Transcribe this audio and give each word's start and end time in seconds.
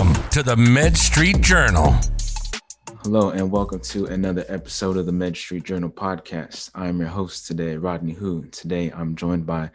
Welcome 0.00 0.30
to 0.30 0.42
the 0.42 0.56
Med 0.56 0.96
Street 0.96 1.42
Journal. 1.42 1.94
Hello, 3.02 3.28
and 3.28 3.52
welcome 3.52 3.80
to 3.80 4.06
another 4.06 4.46
episode 4.48 4.96
of 4.96 5.04
the 5.04 5.12
Med 5.12 5.36
Street 5.36 5.62
Journal 5.64 5.90
podcast. 5.90 6.70
I'm 6.74 7.00
your 7.00 7.10
host 7.10 7.46
today, 7.46 7.76
Rodney 7.76 8.14
Hu. 8.14 8.46
Today, 8.46 8.90
I'm 8.92 9.14
joined 9.14 9.44
by 9.44 9.70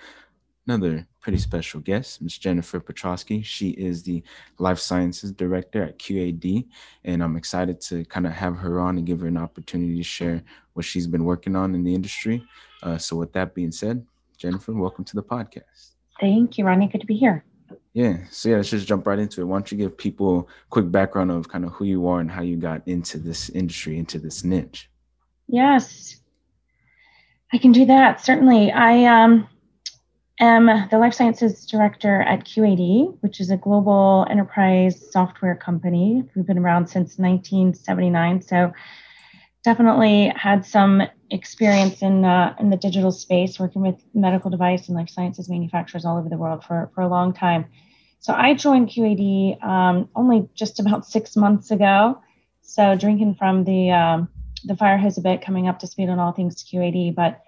another 0.65 1.05
pretty 1.21 1.37
special 1.37 1.79
guest, 1.79 2.23
Ms. 2.23 2.39
Jennifer 2.39 2.79
Petrosky. 2.79 3.45
She 3.45 3.69
is 3.69 4.01
the 4.01 4.23
Life 4.57 4.79
Sciences 4.79 5.31
Director 5.31 5.83
at 5.83 5.99
QAD, 5.99 6.65
and 7.03 7.21
I'm 7.21 7.35
excited 7.35 7.79
to 7.81 8.03
kind 8.05 8.25
of 8.25 8.31
have 8.31 8.57
her 8.57 8.79
on 8.79 8.97
and 8.97 9.05
give 9.05 9.19
her 9.19 9.27
an 9.27 9.37
opportunity 9.37 9.97
to 9.97 10.03
share 10.03 10.41
what 10.73 10.85
she's 10.85 11.05
been 11.05 11.23
working 11.23 11.55
on 11.55 11.75
in 11.75 11.83
the 11.83 11.93
industry. 11.93 12.43
Uh, 12.81 12.97
so, 12.97 13.15
with 13.15 13.31
that 13.33 13.53
being 13.53 13.71
said, 13.71 14.03
Jennifer, 14.39 14.73
welcome 14.73 15.05
to 15.05 15.15
the 15.15 15.23
podcast. 15.23 15.91
Thank 16.19 16.57
you, 16.57 16.65
Rodney. 16.65 16.87
Good 16.87 17.01
to 17.01 17.05
be 17.05 17.15
here. 17.15 17.45
Yeah. 17.95 18.17
So 18.29 18.49
yeah, 18.49 18.57
let's 18.57 18.71
just 18.71 18.87
jump 18.87 19.07
right 19.07 19.17
into 19.17 19.39
it. 19.39 19.45
Why 19.45 19.55
don't 19.55 19.71
you 19.71 19.77
give 19.77 19.97
people 19.97 20.39
a 20.39 20.69
quick 20.69 20.91
background 20.91 21.31
of 21.31 21.47
kind 21.47 21.63
of 21.63 21.71
who 21.71 21.85
you 21.85 22.07
are 22.07 22.19
and 22.19 22.29
how 22.29 22.41
you 22.41 22.57
got 22.57 22.85
into 22.85 23.17
this 23.17 23.49
industry, 23.51 23.97
into 23.97 24.19
this 24.19 24.43
niche? 24.43 24.89
Yes, 25.47 26.17
I 27.53 27.57
can 27.57 27.71
do 27.71 27.85
that. 27.85 28.19
Certainly. 28.19 28.73
I 28.73 29.05
um, 29.05 29.47
am 30.41 30.89
the 30.91 30.97
life 30.97 31.13
sciences 31.13 31.65
director 31.65 32.21
at 32.23 32.43
QAD, 32.43 33.17
which 33.21 33.39
is 33.39 33.49
a 33.49 33.55
global 33.55 34.27
enterprise 34.29 35.01
software 35.11 35.55
company. 35.55 36.21
We've 36.35 36.45
been 36.45 36.57
around 36.57 36.87
since 36.87 37.17
1979. 37.17 38.41
So 38.41 38.73
definitely 39.63 40.33
had 40.35 40.65
some 40.65 41.01
experience 41.35 42.01
in 42.01 42.25
uh, 42.25 42.55
in 42.59 42.69
the 42.69 42.77
digital 42.77 43.11
space, 43.11 43.59
working 43.59 43.81
with 43.81 44.03
medical 44.13 44.49
device 44.49 44.87
and 44.87 44.97
life 44.97 45.09
sciences 45.09 45.49
manufacturers 45.49 46.05
all 46.05 46.17
over 46.17 46.29
the 46.29 46.37
world 46.37 46.63
for, 46.63 46.89
for 46.95 47.01
a 47.01 47.07
long 47.07 47.33
time. 47.33 47.65
So 48.19 48.33
I 48.33 48.55
joined 48.55 48.89
QAD 48.89 49.63
um, 49.63 50.09
only 50.15 50.49
just 50.55 50.79
about 50.79 51.05
six 51.15 51.35
months 51.35 51.69
ago. 51.69 52.21
So 52.61 52.95
drinking 52.95 53.35
from 53.35 53.63
the 53.63 53.91
um, 53.91 54.29
the 54.63 54.75
fire 54.75 54.97
hose 54.97 55.17
a 55.17 55.21
bit, 55.21 55.43
coming 55.43 55.67
up 55.67 55.79
to 55.79 55.87
speed 55.87 56.09
on 56.09 56.19
all 56.19 56.31
things 56.31 56.63
QAD. 56.63 57.13
But 57.13 57.41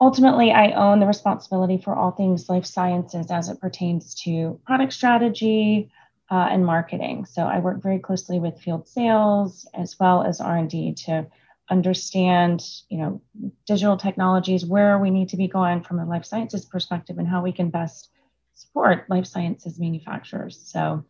ultimately, 0.00 0.50
I 0.50 0.72
own 0.72 0.98
the 0.98 1.06
responsibility 1.06 1.78
for 1.78 1.94
all 1.94 2.10
things 2.10 2.48
life 2.48 2.66
sciences 2.66 3.30
as 3.30 3.48
it 3.48 3.60
pertains 3.60 4.14
to 4.22 4.58
product 4.66 4.92
strategy 4.92 5.90
uh, 6.30 6.48
and 6.50 6.66
marketing. 6.66 7.26
So 7.26 7.42
I 7.42 7.60
work 7.60 7.82
very 7.82 7.98
closely 7.98 8.40
with 8.40 8.60
field 8.60 8.88
sales 8.88 9.68
as 9.74 9.96
well 10.00 10.24
as 10.24 10.40
R 10.40 10.56
and 10.56 10.68
D 10.68 10.94
to 11.04 11.26
understand, 11.70 12.62
you 12.88 12.98
know, 12.98 13.22
digital 13.66 13.96
technologies, 13.96 14.64
where 14.64 14.98
we 14.98 15.10
need 15.10 15.28
to 15.30 15.36
be 15.36 15.48
going 15.48 15.82
from 15.82 15.98
a 15.98 16.06
life 16.06 16.24
sciences 16.24 16.64
perspective, 16.64 17.18
and 17.18 17.28
how 17.28 17.42
we 17.42 17.52
can 17.52 17.70
best 17.70 18.10
support 18.54 19.08
life 19.08 19.26
sciences 19.26 19.78
manufacturers. 19.78 20.60
So 20.64 21.04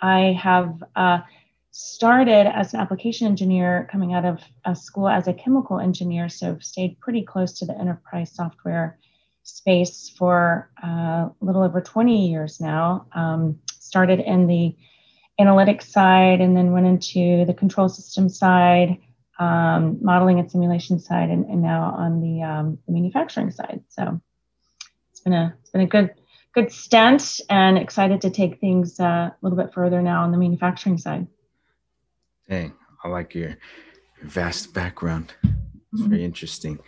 I 0.00 0.38
have 0.40 0.82
uh, 0.96 1.20
started 1.70 2.46
as 2.46 2.74
an 2.74 2.80
application 2.80 3.26
engineer 3.26 3.88
coming 3.90 4.12
out 4.12 4.24
of 4.24 4.40
a 4.64 4.74
school 4.74 5.08
as 5.08 5.28
a 5.28 5.32
chemical 5.32 5.78
engineer, 5.78 6.28
so 6.28 6.58
stayed 6.60 7.00
pretty 7.00 7.22
close 7.22 7.52
to 7.54 7.66
the 7.66 7.78
enterprise 7.78 8.32
software 8.34 8.98
space 9.44 10.12
for 10.16 10.70
uh, 10.84 11.28
a 11.28 11.34
little 11.40 11.62
over 11.62 11.80
20 11.80 12.28
years 12.28 12.60
now. 12.60 13.06
Um, 13.12 13.58
started 13.66 14.20
in 14.20 14.46
the 14.46 14.76
analytics 15.40 15.84
side 15.84 16.40
and 16.40 16.56
then 16.56 16.72
went 16.72 16.86
into 16.86 17.44
the 17.46 17.54
control 17.54 17.88
system 17.88 18.28
side, 18.28 18.98
um, 19.42 19.98
modeling 20.00 20.38
and 20.38 20.50
simulation 20.50 20.98
side, 20.98 21.30
and, 21.30 21.44
and 21.46 21.62
now 21.62 21.94
on 21.96 22.20
the, 22.20 22.42
um, 22.42 22.78
the 22.86 22.92
manufacturing 22.92 23.50
side. 23.50 23.82
So 23.88 24.20
it's 25.10 25.20
been 25.20 25.32
a 25.32 25.54
it's 25.60 25.70
been 25.70 25.82
a 25.82 25.86
good 25.86 26.14
good 26.54 26.70
stint 26.70 27.40
and 27.48 27.78
excited 27.78 28.20
to 28.20 28.30
take 28.30 28.60
things 28.60 29.00
uh, 29.00 29.30
a 29.30 29.36
little 29.40 29.56
bit 29.56 29.72
further 29.72 30.02
now 30.02 30.22
on 30.22 30.32
the 30.32 30.38
manufacturing 30.38 30.98
side. 30.98 31.26
Dang, 32.48 32.74
I 33.02 33.08
like 33.08 33.34
your 33.34 33.56
vast 34.22 34.74
background. 34.74 35.34
It's 35.42 36.00
mm-hmm. 36.00 36.10
very 36.10 36.24
interesting. 36.24 36.78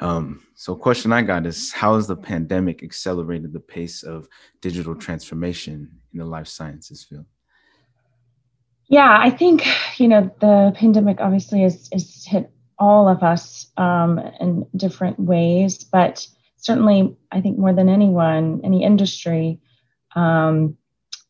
Um, 0.00 0.42
so, 0.54 0.74
question 0.74 1.12
I 1.12 1.22
got 1.22 1.46
is 1.46 1.72
How 1.72 1.96
has 1.96 2.06
the 2.06 2.16
pandemic 2.16 2.82
accelerated 2.82 3.52
the 3.52 3.60
pace 3.60 4.02
of 4.02 4.28
digital 4.60 4.94
transformation 4.94 5.90
in 6.12 6.18
the 6.18 6.24
life 6.24 6.48
sciences 6.48 7.04
field? 7.04 7.26
Yeah, 8.88 9.16
I 9.18 9.30
think, 9.30 9.66
you 9.98 10.08
know, 10.08 10.30
the 10.40 10.72
pandemic 10.76 11.20
obviously 11.20 11.62
has, 11.62 11.88
has 11.92 12.24
hit 12.24 12.50
all 12.78 13.08
of 13.08 13.22
us 13.22 13.66
um, 13.76 14.18
in 14.40 14.66
different 14.76 15.18
ways, 15.18 15.84
but 15.84 16.26
certainly, 16.56 17.16
I 17.32 17.40
think 17.40 17.58
more 17.58 17.72
than 17.72 17.88
anyone, 17.88 18.60
any 18.64 18.84
industry, 18.84 19.60
um, 20.14 20.76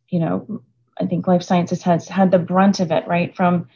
you 0.09 0.21
know, 0.21 0.63
I 1.01 1.07
think 1.07 1.27
life 1.27 1.43
sciences 1.43 1.83
has 1.83 2.09
had 2.09 2.31
the 2.31 2.39
brunt 2.39 2.81
of 2.81 2.91
it, 2.93 3.07
right? 3.07 3.35
From 3.35 3.69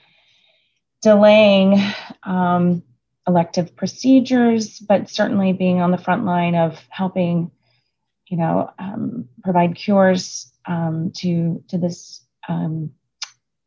delaying 1.03 1.81
um, 2.23 2.83
elective 3.27 3.77
procedures, 3.77 4.79
but 4.79 5.11
certainly 5.11 5.53
being 5.53 5.81
on 5.81 5.91
the 5.91 5.99
front 5.99 6.25
line 6.25 6.55
of 6.55 6.81
helping, 6.91 7.51
you 8.29 8.37
know, 8.37 8.71
um, 8.79 9.29
provide 9.43 9.75
cures 9.77 10.53
um, 10.67 11.13
to 11.17 11.63
to 11.69 11.79
this 11.79 12.25
um, 12.49 12.91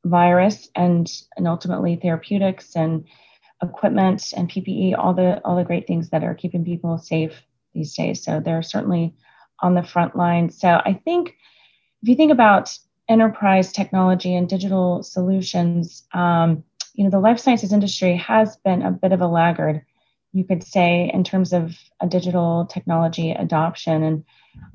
virus 0.03 0.69
and 0.75 1.11
and 1.37 1.47
ultimately 1.47 1.95
therapeutics 1.95 2.75
and 2.75 3.05
equipment 3.61 4.33
and 4.35 4.49
PPE, 4.49 4.97
all 4.97 5.13
the 5.13 5.41
all 5.45 5.55
the 5.55 5.63
great 5.63 5.87
things 5.87 6.09
that 6.09 6.23
are 6.23 6.33
keeping 6.33 6.65
people 6.65 6.97
safe 6.97 7.43
these 7.73 7.93
days. 7.93 8.23
So 8.23 8.39
they're 8.39 8.63
certainly 8.63 9.13
on 9.59 9.75
the 9.75 9.83
front 9.83 10.15
line. 10.15 10.49
So 10.49 10.81
I 10.83 10.93
think 11.05 11.35
if 12.01 12.09
you 12.09 12.15
think 12.15 12.31
about 12.31 12.75
enterprise 13.07 13.71
technology 13.71 14.35
and 14.35 14.49
digital 14.49 15.03
solutions, 15.03 16.03
um, 16.13 16.63
you 16.93 17.03
know, 17.03 17.09
the 17.09 17.19
life 17.19 17.39
sciences 17.39 17.73
industry 17.73 18.15
has 18.17 18.57
been 18.57 18.81
a 18.81 18.91
bit 18.91 19.11
of 19.11 19.21
a 19.21 19.27
laggard, 19.27 19.85
you 20.33 20.43
could 20.45 20.63
say, 20.63 21.11
in 21.13 21.23
terms 21.23 21.53
of 21.53 21.77
a 21.99 22.07
digital 22.07 22.65
technology 22.65 23.31
adoption. 23.31 24.03
And 24.03 24.23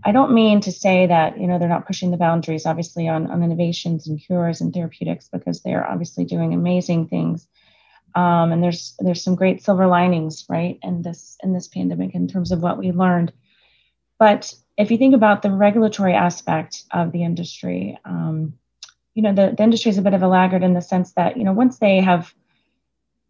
I 0.05 0.13
don't 0.13 0.35
mean 0.35 0.61
to 0.61 0.73
say 0.73 1.07
that, 1.07 1.41
you 1.41 1.47
know, 1.47 1.59
they're 1.59 1.69
not 1.69 1.87
pushing 1.87 2.11
the 2.11 2.17
boundaries, 2.17 2.67
obviously, 2.67 3.09
on, 3.09 3.31
on 3.31 3.43
innovations 3.43 4.07
and 4.07 4.21
cures 4.21 4.61
and 4.61 4.73
therapeutics, 4.73 5.29
because 5.29 5.63
they 5.63 5.73
are 5.75 5.87
obviously 5.87 6.25
doing 6.25 6.53
amazing 6.53 7.09
things. 7.09 7.49
Um, 8.15 8.53
and 8.53 8.63
there's 8.63 8.95
there's 8.99 9.23
some 9.23 9.35
great 9.35 9.63
silver 9.63 9.87
linings, 9.87 10.47
right, 10.49 10.79
in 10.83 11.03
this 11.03 11.37
in 11.43 11.53
this 11.53 11.69
pandemic 11.69 12.15
in 12.15 12.29
terms 12.29 12.53
of 12.53 12.63
what 12.63 12.79
we 12.79 12.93
learned. 12.93 13.33
But 14.19 14.55
if 14.79 14.91
you 14.91 14.99
think 14.99 15.15
about 15.15 15.43
the 15.43 15.51
regulatory 15.51 16.15
aspect 16.15 16.85
of 16.91 17.13
the 17.13 17.25
industry, 17.25 17.99
um, 18.05 18.55
you 19.15 19.23
know, 19.23 19.35
the, 19.35 19.55
the 19.57 19.63
industry 19.63 19.91
is 19.91 19.99
a 19.99 20.03
bit 20.03 20.15
of 20.15 20.23
a 20.23 20.29
laggard 20.29 20.63
in 20.63 20.75
the 20.75 20.81
sense 20.81 21.13
that, 21.13 21.37
you 21.37 21.45
know, 21.45 21.53
once 21.53 21.79
they 21.79 22.01
have 22.01 22.33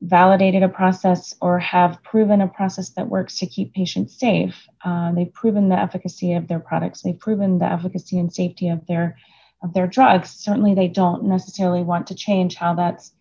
validated 0.03 0.63
a 0.63 0.69
process 0.69 1.35
or 1.41 1.59
have 1.59 2.03
proven 2.03 2.41
a 2.41 2.49
process 2.49 2.91
that 2.91 3.09
works 3.09 3.39
to 3.39 3.47
keep 3.47 3.73
patients 3.73 4.19
safe, 4.19 4.67
uh, 4.85 5.13
they've 5.13 5.33
proven 5.33 5.69
the 5.69 5.79
efficacy 5.79 6.35
of 6.35 6.49
their 6.49 6.61
products, 6.61 7.03
they've 7.03 7.19
proven 7.19 7.59
the 7.59 7.65
efficacy 7.65 8.19
and 8.19 8.33
safety 8.33 8.69
of 8.69 8.87
their 8.87 9.17
of 9.63 9.73
their 9.73 9.87
drugs. 9.87 10.31
Certainly, 10.31 10.75
they 10.75 10.89
don't 10.89 11.25
necessarily 11.25 11.83
want 11.83 12.07
to 12.09 12.15
change 12.15 12.57
how 12.57 12.75
that's 12.75 13.13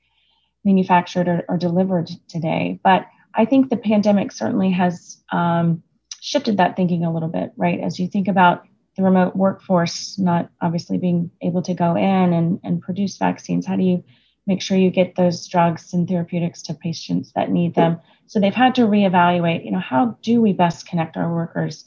manufactured 0.65 1.27
or, 1.27 1.45
or 1.47 1.57
delivered 1.57 2.09
today. 2.27 2.79
But 2.83 3.05
I 3.33 3.45
think 3.45 3.69
the 3.69 3.77
pandemic 3.77 4.31
certainly 4.31 4.71
has 4.71 5.23
um, 5.31 5.83
shifted 6.19 6.57
that 6.57 6.75
thinking 6.75 7.05
a 7.05 7.13
little 7.13 7.29
bit, 7.29 7.51
right? 7.55 7.79
As 7.79 7.99
you 7.99 8.07
think 8.07 8.27
about 8.27 8.65
the 8.97 9.03
remote 9.03 9.35
workforce 9.35 10.17
not 10.17 10.49
obviously 10.61 10.97
being 10.97 11.29
able 11.41 11.61
to 11.61 11.73
go 11.73 11.95
in 11.95 12.33
and, 12.33 12.59
and 12.63 12.81
produce 12.81 13.17
vaccines, 13.17 13.65
how 13.65 13.75
do 13.75 13.83
you 13.83 14.03
make 14.47 14.61
sure 14.61 14.77
you 14.77 14.91
get 14.91 15.15
those 15.15 15.47
drugs 15.47 15.93
and 15.93 16.07
therapeutics 16.07 16.61
to 16.63 16.73
patients 16.73 17.31
that 17.33 17.51
need 17.51 17.75
them? 17.75 17.99
So 18.27 18.39
they've 18.39 18.53
had 18.53 18.75
to 18.75 18.81
reevaluate, 18.81 19.65
you 19.65 19.71
know, 19.71 19.79
how 19.79 20.17
do 20.21 20.41
we 20.41 20.53
best 20.53 20.87
connect 20.87 21.17
our 21.17 21.33
workers 21.33 21.85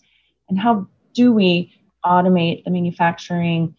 and 0.48 0.58
how 0.58 0.86
do 1.14 1.32
we 1.32 1.72
automate 2.04 2.64
the 2.64 2.70
manufacturing 2.70 3.74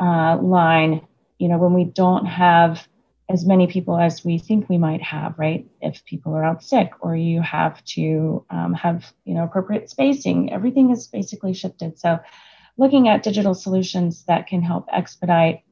uh, 0.00 0.38
line, 0.40 1.06
you 1.38 1.48
know, 1.48 1.58
when 1.58 1.74
we 1.74 1.84
don't 1.84 2.26
have 2.26 2.86
as 3.28 3.46
many 3.46 3.66
people 3.66 3.98
as 3.98 4.24
we 4.24 4.38
think 4.38 4.68
we 4.68 4.78
might 4.78 5.02
have, 5.02 5.38
right? 5.38 5.66
If 5.80 6.04
people 6.04 6.34
are 6.34 6.44
out 6.44 6.62
sick 6.62 6.90
or 7.00 7.14
you 7.14 7.40
have 7.42 7.84
to 7.96 8.44
um, 8.50 8.74
have, 8.74 9.12
you 9.24 9.34
know, 9.34 9.44
appropriate 9.44 9.88
spacing, 9.88 10.52
everything 10.52 10.90
is 10.90 11.06
basically 11.06 11.54
shifted. 11.54 11.98
So, 11.98 12.18
looking 12.76 13.08
at 13.08 13.22
digital 13.22 13.54
solutions 13.54 14.24
that 14.24 14.46
can 14.46 14.62
help 14.62 14.86
expedite 14.92 15.62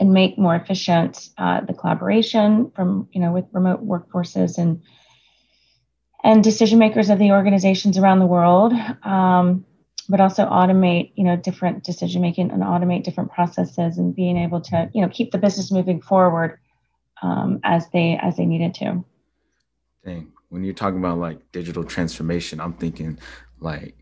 and 0.00 0.12
make 0.12 0.38
more 0.38 0.56
efficient 0.56 1.28
uh, 1.38 1.60
the 1.60 1.74
collaboration 1.74 2.72
from, 2.74 3.08
you 3.12 3.20
know, 3.20 3.32
with 3.32 3.44
remote 3.52 3.86
workforces 3.86 4.58
and 4.58 4.82
and 6.22 6.44
decision 6.44 6.78
makers 6.78 7.08
of 7.08 7.18
the 7.18 7.30
organizations 7.30 7.96
around 7.96 8.18
the 8.18 8.26
world. 8.26 8.72
Um, 9.04 9.64
but 10.10 10.20
also 10.20 10.44
automate 10.44 11.12
you 11.14 11.22
know 11.22 11.36
different 11.36 11.84
decision 11.84 12.20
making 12.20 12.50
and 12.50 12.62
automate 12.62 13.04
different 13.04 13.30
processes 13.30 13.96
and 13.96 14.14
being 14.14 14.36
able 14.36 14.60
to 14.60 14.90
you 14.92 15.00
know 15.00 15.08
keep 15.08 15.30
the 15.30 15.38
business 15.38 15.70
moving 15.70 16.00
forward 16.02 16.58
um, 17.22 17.60
as 17.62 17.88
they 17.92 18.18
as 18.20 18.36
they 18.36 18.44
needed 18.44 18.74
to 18.74 19.04
dang 20.04 20.32
when 20.48 20.64
you're 20.64 20.74
talking 20.74 20.98
about 20.98 21.18
like 21.18 21.38
digital 21.52 21.84
transformation 21.84 22.60
i'm 22.60 22.72
thinking 22.72 23.18
like 23.60 23.96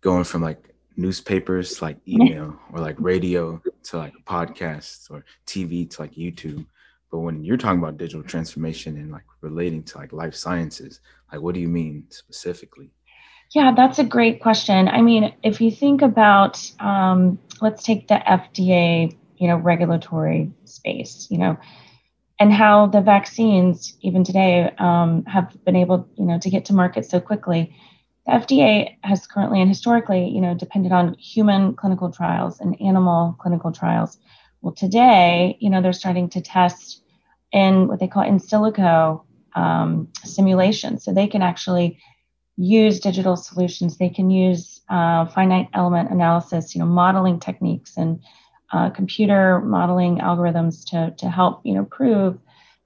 going 0.00 0.24
from 0.24 0.42
like 0.42 0.71
newspapers 0.96 1.82
like 1.82 1.96
email 2.08 2.58
or 2.72 2.80
like 2.80 2.96
radio 2.98 3.60
to 3.84 3.98
like 3.98 4.14
podcasts 4.24 5.10
or 5.10 5.24
TV 5.46 5.88
to 5.90 6.02
like 6.02 6.14
YouTube. 6.14 6.66
But 7.10 7.18
when 7.20 7.44
you're 7.44 7.58
talking 7.58 7.78
about 7.78 7.98
digital 7.98 8.22
transformation 8.22 8.96
and 8.96 9.12
like 9.12 9.24
relating 9.42 9.82
to 9.84 9.98
like 9.98 10.12
life 10.12 10.34
sciences, 10.34 11.00
like 11.30 11.42
what 11.42 11.54
do 11.54 11.60
you 11.60 11.68
mean 11.68 12.04
specifically? 12.08 12.90
Yeah, 13.54 13.74
that's 13.76 13.98
a 13.98 14.04
great 14.04 14.40
question. 14.40 14.88
I 14.88 15.02
mean, 15.02 15.34
if 15.42 15.60
you 15.60 15.70
think 15.70 16.00
about, 16.00 16.70
um, 16.80 17.38
let's 17.60 17.82
take 17.82 18.08
the 18.08 18.14
FDA, 18.14 19.14
you 19.36 19.46
know, 19.46 19.56
regulatory 19.56 20.50
space, 20.64 21.26
you 21.30 21.36
know, 21.36 21.58
and 22.40 22.50
how 22.50 22.86
the 22.86 23.02
vaccines, 23.02 23.96
even 24.00 24.24
today, 24.24 24.72
um, 24.78 25.24
have 25.26 25.54
been 25.66 25.76
able, 25.76 26.08
you 26.16 26.24
know, 26.24 26.38
to 26.38 26.48
get 26.48 26.64
to 26.66 26.72
market 26.72 27.04
so 27.04 27.20
quickly. 27.20 27.76
The 28.26 28.32
FDA 28.32 28.96
has 29.02 29.26
currently 29.26 29.60
and 29.60 29.68
historically, 29.68 30.28
you 30.28 30.40
know, 30.40 30.54
depended 30.54 30.92
on 30.92 31.14
human 31.14 31.74
clinical 31.74 32.10
trials 32.10 32.60
and 32.60 32.80
animal 32.80 33.36
clinical 33.40 33.72
trials. 33.72 34.18
Well, 34.60 34.72
today, 34.72 35.56
you 35.60 35.70
know, 35.70 35.82
they're 35.82 35.92
starting 35.92 36.28
to 36.30 36.40
test 36.40 37.02
in 37.52 37.88
what 37.88 37.98
they 37.98 38.08
call 38.08 38.22
in 38.22 38.38
silico 38.38 39.24
um, 39.54 40.08
so 40.24 41.12
they 41.12 41.26
can 41.26 41.42
actually 41.42 41.98
use 42.56 43.00
digital 43.00 43.36
solutions. 43.36 43.98
They 43.98 44.08
can 44.08 44.30
use 44.30 44.80
uh, 44.88 45.26
finite 45.26 45.68
element 45.74 46.10
analysis, 46.10 46.74
you 46.74 46.78
know, 46.78 46.86
modeling 46.86 47.40
techniques 47.40 47.96
and 47.96 48.20
uh, 48.72 48.90
computer 48.90 49.60
modeling 49.60 50.18
algorithms 50.18 50.88
to, 50.90 51.14
to 51.18 51.28
help, 51.28 51.60
you 51.64 51.74
know, 51.74 51.84
prove 51.84 52.38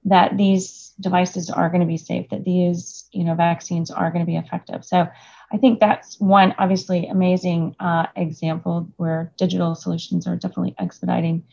that 0.05 0.37
these 0.37 0.93
devices 0.99 1.49
are 1.49 1.69
going 1.69 1.81
to 1.81 1.87
be 1.87 1.97
safe, 1.97 2.29
that 2.29 2.43
these, 2.43 3.07
you 3.11 3.23
know, 3.23 3.35
vaccines 3.35 3.91
are 3.91 4.11
going 4.11 4.25
to 4.25 4.29
be 4.29 4.37
effective. 4.37 4.85
So 4.85 5.07
I 5.51 5.57
think 5.57 5.79
that's 5.79 6.19
one 6.19 6.55
obviously 6.57 7.07
amazing 7.07 7.75
uh, 7.79 8.07
example 8.15 8.87
where 8.97 9.33
digital 9.37 9.75
solutions 9.75 10.27
are 10.27 10.35
definitely 10.35 10.75
expediting 10.79 11.43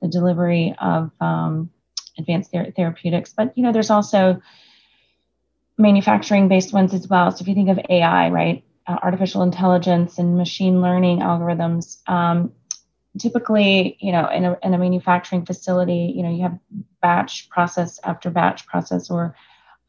the 0.00 0.08
delivery 0.08 0.74
of 0.80 1.10
um, 1.20 1.70
advanced 2.18 2.50
ther- 2.50 2.72
therapeutics. 2.74 3.32
But, 3.36 3.56
you 3.56 3.62
know, 3.62 3.72
there's 3.72 3.90
also 3.90 4.40
manufacturing 5.78 6.48
based 6.48 6.72
ones 6.72 6.94
as 6.94 7.08
well. 7.08 7.30
So 7.30 7.42
if 7.42 7.48
you 7.48 7.54
think 7.54 7.68
of 7.68 7.78
AI, 7.88 8.30
right, 8.30 8.64
uh, 8.86 8.98
artificial 9.02 9.42
intelligence 9.42 10.18
and 10.18 10.36
machine 10.36 10.80
learning 10.80 11.20
algorithms, 11.20 12.08
um, 12.08 12.52
typically, 13.18 13.96
you 14.00 14.12
know, 14.12 14.28
in 14.28 14.44
a, 14.44 14.58
in 14.62 14.74
a 14.74 14.78
manufacturing 14.78 15.44
facility, 15.44 16.12
you 16.16 16.22
know, 16.22 16.30
you 16.30 16.42
have 16.42 16.58
batch 17.00 17.48
process 17.50 17.98
after 18.04 18.30
batch 18.30 18.66
process 18.66 19.10
or 19.10 19.34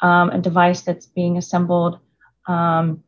um, 0.02 0.30
a 0.30 0.40
device 0.40 0.82
that's 0.82 1.06
being 1.06 1.38
assembled. 1.38 2.00
Um, 2.48 3.04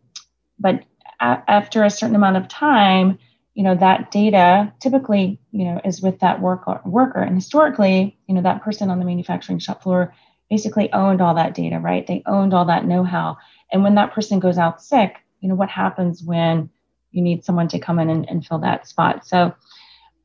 but 0.60 0.84
a- 1.20 1.44
after 1.48 1.84
a 1.84 1.90
certain 1.90 2.16
amount 2.16 2.38
of 2.38 2.48
time, 2.48 3.18
you 3.54 3.64
know, 3.64 3.76
that 3.76 4.12
data 4.12 4.72
typically, 4.80 5.40
you 5.52 5.66
know, 5.66 5.82
is 5.84 6.02
with 6.02 6.20
that 6.20 6.42
worker, 6.42 6.82
worker. 6.86 7.22
And 7.22 7.36
historically, 7.36 8.18
you 8.28 8.36
know, 8.36 8.42
that 8.42 8.62
person 8.62 8.90
on 8.90 9.00
the 9.00 9.06
manufacturing 9.06 9.60
shop 9.60 9.84
floor 9.84 10.14
basically 10.50 10.92
owned 10.94 11.22
all 11.22 11.36
that 11.36 11.54
data, 11.56 11.80
right? 11.80 12.08
They 12.08 12.24
owned 12.26 12.54
all 12.54 12.66
that 12.66 12.86
know-how. 12.86 13.38
And 13.72 13.84
when 13.84 13.96
that 13.96 14.14
person 14.14 14.40
goes 14.40 14.58
out 14.58 14.82
sick, 14.82 15.18
you 15.42 15.50
know, 15.50 15.56
what 15.56 15.70
happens 15.70 16.24
when 16.24 16.70
you 17.12 17.22
need 17.22 17.44
someone 17.44 17.68
to 17.70 17.80
come 17.80 18.00
in 18.00 18.10
and, 18.10 18.28
and 18.30 18.46
fill 18.46 18.60
that 18.60 18.88
spot? 18.88 19.28
So 19.28 19.54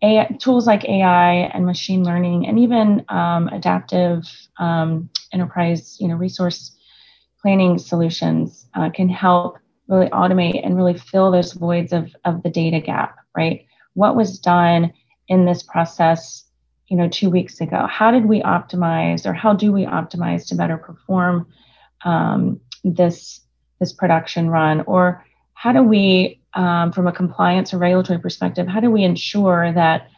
AI, 0.03 0.27
tools 0.41 0.67
like 0.67 0.85
AI 0.87 1.33
and 1.55 1.67
machine 1.67 2.05
learning 2.05 2.47
and 2.47 2.59
even 2.59 3.05
um, 3.09 3.49
adaptive 3.49 4.25
um, 4.59 5.11
enterprise, 5.33 5.97
you 6.01 6.09
know, 6.09 6.17
resource 6.17 6.77
planning 7.43 7.79
solutions 7.79 8.67
uh, 8.75 8.91
can 8.91 9.09
help 9.09 9.59
really 9.89 10.09
automate 10.11 10.65
and 10.65 10.77
really 10.77 10.99
fill 10.99 11.31
those 11.31 11.53
voids 11.55 11.93
of, 11.93 12.15
of 12.25 12.43
the 12.43 12.51
data 12.51 12.81
gap, 12.81 13.17
right? 13.37 13.67
What 13.95 14.17
was 14.17 14.39
done 14.39 14.93
in 15.29 15.47
this 15.47 15.63
process 15.63 16.45
you 16.89 16.97
know 16.97 17.09
two 17.09 17.31
weeks 17.31 17.61
ago 17.61 17.87
how 17.89 18.11
did 18.11 18.27
we 18.27 18.43
optimize 18.43 19.27
or 19.27 19.33
how 19.33 19.55
do 19.55 19.73
we 19.73 19.87
optimize 19.87 20.47
to 20.47 20.55
better 20.55 20.77
perform 20.77 21.47
um, 22.05 22.61
this 22.85 23.41
this 23.81 23.93
production 23.93 24.49
run 24.51 24.83
or 24.83 25.25
how 25.55 25.73
do 25.73 25.83
we 25.83 26.41
um, 26.55 26.93
from 26.93 27.07
a 27.07 27.13
compliance 27.13 27.73
or 27.73 27.79
regulatory 27.79 28.19
perspective 28.19 28.67
how 28.67 28.81
do 28.81 28.91
we 28.91 29.05
ensure 29.05 29.73
that 29.73 30.09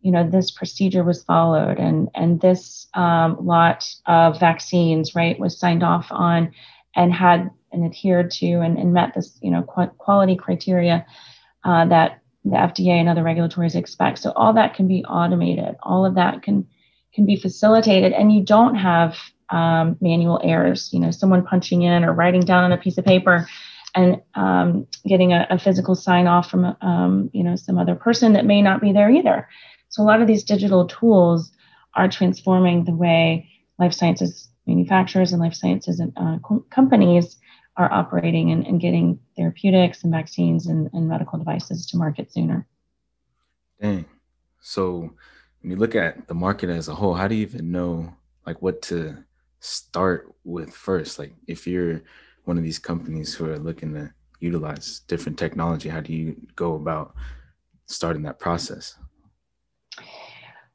you 0.00 0.12
know 0.12 0.28
this 0.28 0.50
procedure 0.50 1.04
was 1.04 1.24
followed 1.24 1.78
and 1.78 2.08
and 2.14 2.40
this 2.40 2.86
um, 2.94 3.44
lot 3.44 3.88
of 4.06 4.38
vaccines 4.38 5.14
right 5.14 5.38
was 5.38 5.58
signed 5.58 5.82
off 5.82 6.06
on 6.10 6.52
and 6.94 7.12
had 7.12 7.50
and 7.72 7.84
adhered 7.84 8.30
to 8.30 8.46
and, 8.46 8.78
and 8.78 8.92
met 8.92 9.12
this 9.14 9.38
you 9.42 9.50
know 9.50 9.62
qu- 9.62 9.94
quality 9.98 10.36
criteria 10.36 11.04
uh, 11.64 11.84
that 11.86 12.20
the 12.46 12.56
FDA 12.56 12.92
and 12.92 13.08
other 13.08 13.22
regulatories 13.22 13.74
expect. 13.74 14.20
So 14.20 14.32
all 14.36 14.52
that 14.54 14.74
can 14.74 14.86
be 14.86 15.04
automated. 15.04 15.76
All 15.82 16.06
of 16.06 16.14
that 16.14 16.42
can 16.42 16.66
can 17.12 17.26
be 17.26 17.36
facilitated, 17.36 18.12
and 18.12 18.32
you 18.32 18.44
don't 18.44 18.74
have 18.76 19.16
um, 19.50 19.96
manual 20.00 20.40
errors. 20.44 20.90
You 20.92 21.00
know, 21.00 21.10
someone 21.10 21.44
punching 21.44 21.82
in 21.82 22.04
or 22.04 22.12
writing 22.12 22.42
down 22.42 22.64
on 22.64 22.72
a 22.72 22.78
piece 22.78 22.98
of 22.98 23.04
paper, 23.04 23.48
and 23.96 24.20
um, 24.34 24.86
getting 25.06 25.32
a, 25.32 25.46
a, 25.50 25.58
physical 25.58 25.94
sign 25.94 26.26
off 26.26 26.50
from 26.50 26.76
um, 26.82 27.30
you 27.32 27.42
know 27.42 27.56
some 27.56 27.78
other 27.78 27.94
person 27.94 28.34
that 28.34 28.44
may 28.44 28.62
not 28.62 28.80
be 28.80 28.92
there 28.92 29.10
either. 29.10 29.48
So 29.88 30.02
a 30.02 30.04
lot 30.04 30.20
of 30.20 30.28
these 30.28 30.44
digital 30.44 30.86
tools 30.86 31.50
are 31.94 32.08
transforming 32.08 32.84
the 32.84 32.94
way 32.94 33.50
life 33.78 33.94
sciences 33.94 34.48
manufacturers 34.66 35.32
and 35.32 35.40
life 35.40 35.54
sciences 35.54 36.00
uh, 36.16 36.38
companies 36.70 37.38
are 37.76 37.92
operating 37.92 38.50
and, 38.50 38.66
and 38.66 38.80
getting 38.80 39.18
therapeutics 39.36 40.02
and 40.02 40.12
vaccines 40.12 40.66
and, 40.66 40.90
and 40.92 41.08
medical 41.08 41.38
devices 41.38 41.86
to 41.86 41.96
market 41.96 42.32
sooner. 42.32 42.66
Dang. 43.80 44.06
So 44.60 45.10
when 45.60 45.70
you 45.70 45.76
look 45.76 45.94
at 45.94 46.26
the 46.26 46.34
market 46.34 46.70
as 46.70 46.88
a 46.88 46.94
whole, 46.94 47.14
how 47.14 47.28
do 47.28 47.34
you 47.34 47.42
even 47.42 47.70
know 47.70 48.14
like 48.46 48.60
what 48.62 48.82
to 48.82 49.24
start 49.60 50.34
with 50.44 50.74
first? 50.74 51.18
Like 51.18 51.34
if 51.46 51.66
you're 51.66 52.02
one 52.46 52.56
of 52.56 52.64
these 52.64 52.78
companies 52.78 53.34
who 53.34 53.50
are 53.50 53.58
looking 53.58 53.92
to 53.94 54.10
utilize 54.40 55.00
different 55.08 55.38
technology, 55.38 55.88
how 55.88 56.00
do 56.00 56.12
you 56.12 56.36
go 56.54 56.74
about 56.74 57.14
starting 57.86 58.22
that 58.22 58.38
process? 58.38 58.96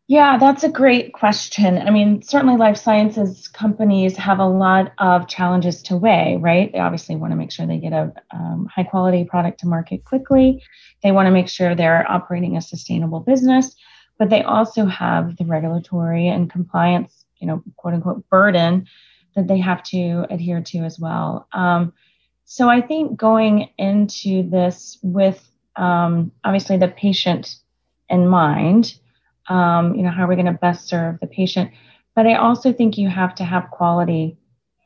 Yeah, 0.07 0.38
that's 0.38 0.65
a 0.65 0.69
great 0.69 1.13
question. 1.13 1.77
I 1.77 1.89
mean, 1.89 2.21
certainly 2.21 2.57
life 2.57 2.75
sciences 2.75 3.47
companies 3.47 4.18
have 4.18 4.39
a 4.39 4.45
lot 4.45 4.91
of 4.97 5.29
challenges 5.29 5.81
to 5.83 5.95
weigh, 5.95 6.38
right? 6.38 6.69
They 6.73 6.79
obviously 6.79 7.15
want 7.15 7.31
to 7.31 7.38
make 7.38 7.50
sure 7.50 7.65
they 7.65 7.77
get 7.77 7.94
a 7.94 8.12
um, 8.33 8.68
high 8.69 8.83
quality 8.83 9.23
product 9.23 9.62
to 9.62 9.68
market 9.68 10.03
quickly. 10.03 10.62
They 11.01 11.13
want 11.13 11.27
to 11.27 11.31
make 11.31 11.47
sure 11.47 11.75
they're 11.75 12.09
operating 12.12 12.57
a 12.57 12.62
sustainable 12.62 13.21
business, 13.21 13.73
but 14.19 14.29
they 14.29 14.44
also 14.44 14.85
have 14.85 15.38
the 15.38 15.45
regulatory 15.45 16.28
and 16.28 16.51
compliance, 16.51 17.23
you 17.40 17.47
know, 17.47 17.63
quote 17.78 17.94
unquote 17.94 18.28
burden 18.30 18.87
that 19.35 19.47
they 19.47 19.59
have 19.59 19.83
to 19.83 20.26
adhere 20.30 20.61
to 20.61 20.80
as 20.80 21.00
well. 21.00 21.47
Um, 21.54 21.94
so 22.45 22.69
I 22.69 22.81
think 22.81 23.18
going 23.18 23.69
into 23.78 24.50
this 24.50 24.97
with 25.02 25.47
um, 25.76 26.31
obviously 26.44 26.78
the 26.78 26.90
patient 26.90 27.56
in 28.09 28.28
mind 28.28 28.95
um, 29.52 29.95
you 29.95 30.04
know, 30.04 30.11
how 30.11 30.23
are 30.23 30.28
we 30.28 30.35
going 30.35 30.45
to 30.45 30.54
best 30.54 30.88
serve 30.88 31.19
the 31.19 31.28
patient? 31.28 31.71
But 32.16 32.28
I 32.28 32.35
also 32.35 32.71
think 32.71 32.97
you 32.97 33.09
have 33.09 33.35
to 33.35 33.44
have 33.44 33.71
quality 33.71 34.38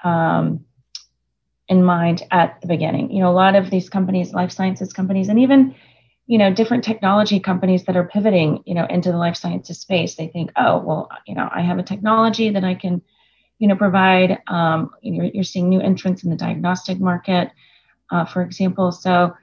um, 0.04 0.66
in 1.68 1.84
mind 1.84 2.24
at 2.32 2.60
the 2.62 2.68
beginning. 2.68 3.12
You 3.12 3.22
know, 3.22 3.32
a 3.32 3.34
lot 3.34 3.56
of 3.56 3.70
these 3.70 3.90
companies, 3.90 4.34
life 4.34 4.52
sciences 4.52 4.94
companies, 4.94 5.30
and 5.30 5.40
even 5.40 5.76
you 6.28 6.40
know 6.40 6.52
different 6.52 6.84
technology 6.84 7.40
companies 7.40 7.84
that 7.84 7.96
are 7.96 8.08
pivoting 8.08 8.64
you 8.66 8.74
know 8.74 8.88
into 8.90 9.12
the 9.12 9.18
life 9.18 9.36
sciences 9.36 9.80
space 9.80 10.16
they 10.16 10.26
think 10.26 10.52
oh 10.56 10.80
well 10.80 11.08
you 11.28 11.36
know 11.36 11.48
i 11.54 11.62
have 11.62 11.78
a 11.78 11.84
technology 11.84 12.50
that 12.50 12.64
i 12.64 12.74
can 12.74 13.00
you 13.60 13.68
know 13.68 13.76
provide 13.76 14.40
um, 14.48 14.92
you're, 15.02 15.26
you're 15.26 15.44
seeing 15.44 15.70
new 15.70 15.82
entrants 15.82 16.24
in 16.24 16.30
the 16.30 16.36
diagnostic 16.36 17.00
market 17.00 17.52
uh, 18.12 18.26
for 18.26 18.42
example 18.42 18.92
so 18.92 19.36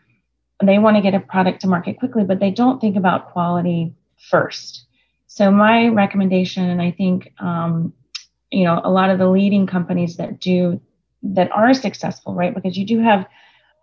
they 0.63 0.79
want 0.79 0.97
to 0.97 1.03
get 1.03 1.15
a 1.15 1.21
product 1.21 1.61
to 1.61 1.67
market 1.67 1.99
quickly 1.99 2.25
but 2.25 2.41
they 2.41 2.51
don't 2.51 2.81
think 2.81 2.97
about 2.97 3.33
quality 3.33 3.95
first 4.31 4.87
so 5.33 5.51
my 5.51 5.89
recommendation, 5.89 6.69
and 6.69 6.83
I 6.83 6.91
think 6.91 7.33
um, 7.41 7.95
you 8.51 8.65
know 8.65 8.83
a 8.85 8.91
lot 8.91 9.09
of 9.09 9.19
the 9.19 9.31
leading 9.31 9.67
companies 9.67 10.19
that 10.19 10.41
do 10.41 10.79
that 11.23 11.51
are 11.53 11.73
successful, 11.73 12.35
right? 12.35 12.55
Because 12.55 12.77
you 12.77 12.85
do 12.85 13.01
have 13.01 13.27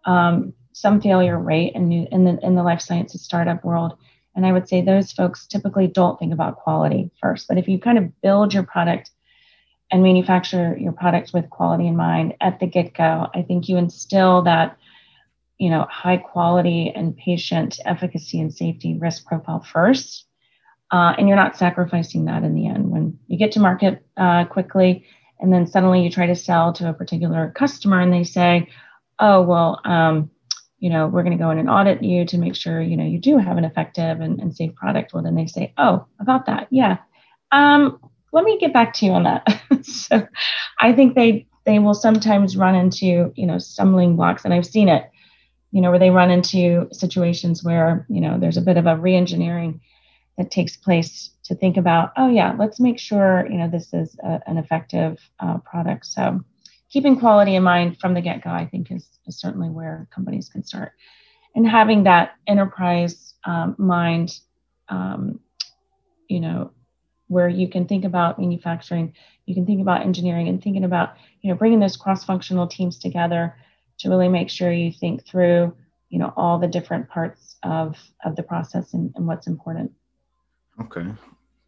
um, 0.05 0.53
some 0.73 1.01
failure 1.01 1.39
rate 1.39 1.73
in, 1.73 1.87
new, 1.87 2.07
in 2.11 2.23
the 2.23 2.37
in 2.43 2.53
the 2.53 2.61
life 2.61 2.81
sciences 2.81 3.23
startup 3.23 3.65
world, 3.65 3.97
and 4.35 4.45
I 4.45 4.51
would 4.51 4.69
say 4.69 4.83
those 4.83 5.11
folks 5.11 5.47
typically 5.47 5.87
don't 5.87 6.19
think 6.19 6.33
about 6.33 6.57
quality 6.57 7.09
first. 7.19 7.47
But 7.47 7.57
if 7.57 7.67
you 7.67 7.79
kind 7.79 7.97
of 7.97 8.21
build 8.21 8.53
your 8.53 8.61
product 8.61 9.09
and 9.91 10.03
manufacture 10.03 10.77
your 10.77 10.91
product 10.91 11.31
with 11.33 11.49
quality 11.49 11.87
in 11.87 11.95
mind 11.95 12.35
at 12.41 12.59
the 12.59 12.67
get-go, 12.67 13.27
I 13.33 13.41
think 13.41 13.67
you 13.67 13.77
instill 13.77 14.43
that 14.43 14.77
you 15.57 15.69
know 15.69 15.85
high 15.89 16.17
quality 16.17 16.91
and 16.95 17.17
patient 17.17 17.79
efficacy 17.85 18.39
and 18.39 18.53
safety 18.53 18.97
risk 18.97 19.25
profile 19.25 19.61
first 19.61 20.25
uh, 20.91 21.13
and 21.17 21.27
you're 21.27 21.37
not 21.37 21.57
sacrificing 21.57 22.25
that 22.25 22.43
in 22.43 22.55
the 22.55 22.67
end. 22.67 22.89
When 22.89 23.19
you 23.27 23.37
get 23.37 23.51
to 23.53 23.59
market 23.59 24.03
uh, 24.17 24.45
quickly, 24.45 25.05
and 25.39 25.53
then 25.53 25.67
suddenly 25.67 26.03
you 26.03 26.09
try 26.09 26.25
to 26.27 26.35
sell 26.35 26.73
to 26.73 26.89
a 26.89 26.93
particular 26.93 27.51
customer, 27.55 27.99
and 27.99 28.11
they 28.11 28.23
say, 28.23 28.69
"Oh, 29.19 29.41
well, 29.41 29.79
um, 29.85 30.31
you 30.79 30.89
know, 30.89 31.07
we're 31.07 31.23
going 31.23 31.37
to 31.37 31.43
go 31.43 31.51
in 31.51 31.59
and 31.59 31.69
audit 31.69 32.03
you 32.03 32.25
to 32.25 32.37
make 32.37 32.55
sure, 32.55 32.81
you 32.81 32.97
know, 32.97 33.05
you 33.05 33.19
do 33.19 33.37
have 33.37 33.57
an 33.57 33.65
effective 33.65 34.21
and, 34.21 34.39
and 34.39 34.55
safe 34.55 34.73
product. 34.75 35.13
Well, 35.13 35.23
then 35.23 35.35
they 35.35 35.45
say, 35.45 35.73
oh, 35.77 36.05
about 36.19 36.45
that. 36.45 36.67
Yeah. 36.71 36.97
Um, 37.51 37.99
let 38.31 38.43
me 38.43 38.57
get 38.59 38.73
back 38.73 38.93
to 38.95 39.05
you 39.05 39.11
on 39.11 39.23
that. 39.23 39.61
so 39.83 40.27
I 40.79 40.93
think 40.93 41.15
they, 41.15 41.47
they 41.65 41.79
will 41.79 41.93
sometimes 41.93 42.57
run 42.57 42.75
into, 42.75 43.33
you 43.35 43.45
know, 43.45 43.57
stumbling 43.57 44.15
blocks 44.15 44.45
and 44.45 44.53
I've 44.53 44.65
seen 44.65 44.89
it, 44.89 45.09
you 45.71 45.81
know, 45.81 45.89
where 45.89 45.99
they 45.99 46.09
run 46.09 46.31
into 46.31 46.87
situations 46.91 47.63
where, 47.63 48.05
you 48.09 48.21
know, 48.21 48.39
there's 48.39 48.57
a 48.57 48.61
bit 48.61 48.77
of 48.77 48.85
a 48.85 48.95
reengineering 48.95 49.79
that 50.37 50.51
takes 50.51 50.77
place 50.77 51.31
to 51.43 51.55
think 51.55 51.77
about, 51.77 52.11
oh 52.17 52.29
yeah, 52.29 52.55
let's 52.57 52.79
make 52.79 52.97
sure, 52.97 53.45
you 53.49 53.57
know, 53.57 53.69
this 53.69 53.93
is 53.93 54.15
a, 54.23 54.39
an 54.47 54.57
effective 54.57 55.19
uh, 55.39 55.57
product. 55.59 56.05
So 56.05 56.39
keeping 56.89 57.19
quality 57.19 57.55
in 57.55 57.63
mind 57.63 57.99
from 57.99 58.13
the 58.13 58.21
get-go, 58.21 58.49
I 58.49 58.65
think 58.65 58.91
is, 58.91 59.07
is 59.27 59.37
certainly 59.37 59.69
where 59.69 60.07
companies 60.13 60.49
can 60.49 60.63
start. 60.63 60.93
And 61.55 61.67
having 61.67 62.03
that 62.03 62.35
enterprise 62.47 63.33
um, 63.43 63.75
mind, 63.77 64.39
um, 64.87 65.39
you 66.27 66.39
know, 66.39 66.71
where 67.29 67.47
you 67.47 67.67
can 67.69 67.87
think 67.87 68.03
about 68.03 68.37
manufacturing, 68.37 69.13
you 69.45 69.55
can 69.55 69.65
think 69.65 69.81
about 69.81 70.01
engineering, 70.01 70.47
and 70.47 70.61
thinking 70.61 70.83
about, 70.83 71.15
you 71.41 71.49
know, 71.49 71.55
bringing 71.55 71.79
those 71.79 71.97
cross-functional 71.97 72.67
teams 72.67 72.99
together 72.99 73.55
to 73.99 74.09
really 74.09 74.27
make 74.27 74.49
sure 74.49 74.71
you 74.71 74.91
think 74.91 75.25
through, 75.25 75.73
you 76.09 76.19
know, 76.19 76.33
all 76.35 76.59
the 76.59 76.67
different 76.67 77.07
parts 77.09 77.55
of 77.63 77.97
of 78.25 78.35
the 78.35 78.43
process 78.43 78.93
and, 78.93 79.13
and 79.15 79.25
what's 79.25 79.47
important. 79.47 79.91
Okay, 80.81 81.07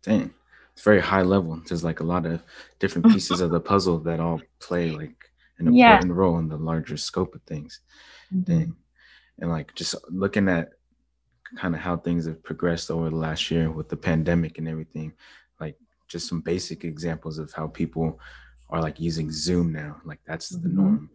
dang 0.03 0.34
it's 0.74 0.84
very 0.84 1.00
high 1.00 1.22
level. 1.22 1.62
There's 1.68 1.84
like 1.84 2.00
a 2.00 2.06
lot 2.06 2.25
of 2.25 2.41
different 2.80 3.08
pieces 3.12 3.41
of 3.41 3.51
the 3.51 3.60
puzzle 3.60 4.00
that 4.00 4.20
all 4.20 4.41
play 4.60 4.91
like 4.91 5.30
an 5.60 5.68
important 5.68 5.77
yeah. 5.77 6.01
role 6.08 6.38
in 6.39 6.48
the 6.48 6.58
larger 6.58 6.98
scope 6.98 7.36
of 7.36 7.41
things. 7.44 7.82
Mm-hmm. 8.34 8.72
And 9.39 9.51
like 9.51 9.74
just 9.75 9.96
looking 10.10 10.48
at 10.48 10.70
kind 11.58 11.75
of 11.75 11.82
how 11.82 11.98
things 11.98 12.25
have 12.25 12.44
progressed 12.44 12.89
over 12.89 13.10
the 13.10 13.15
last 13.15 13.51
year 13.51 13.70
with 13.70 13.89
the 13.89 13.98
pandemic 13.98 14.58
and 14.58 14.68
everything, 14.68 15.13
just 16.12 16.27
some 16.27 16.41
basic 16.41 16.84
examples 16.84 17.38
of 17.38 17.51
how 17.53 17.68
people 17.68 18.20
are 18.70 18.82
like 18.82 19.00
using 19.00 19.32
Zoom 19.32 19.72
now. 19.72 19.98
Like 20.06 20.20
that's 20.25 20.53
mm-hmm. 20.56 20.63
the 20.63 20.74
norm. 20.74 21.10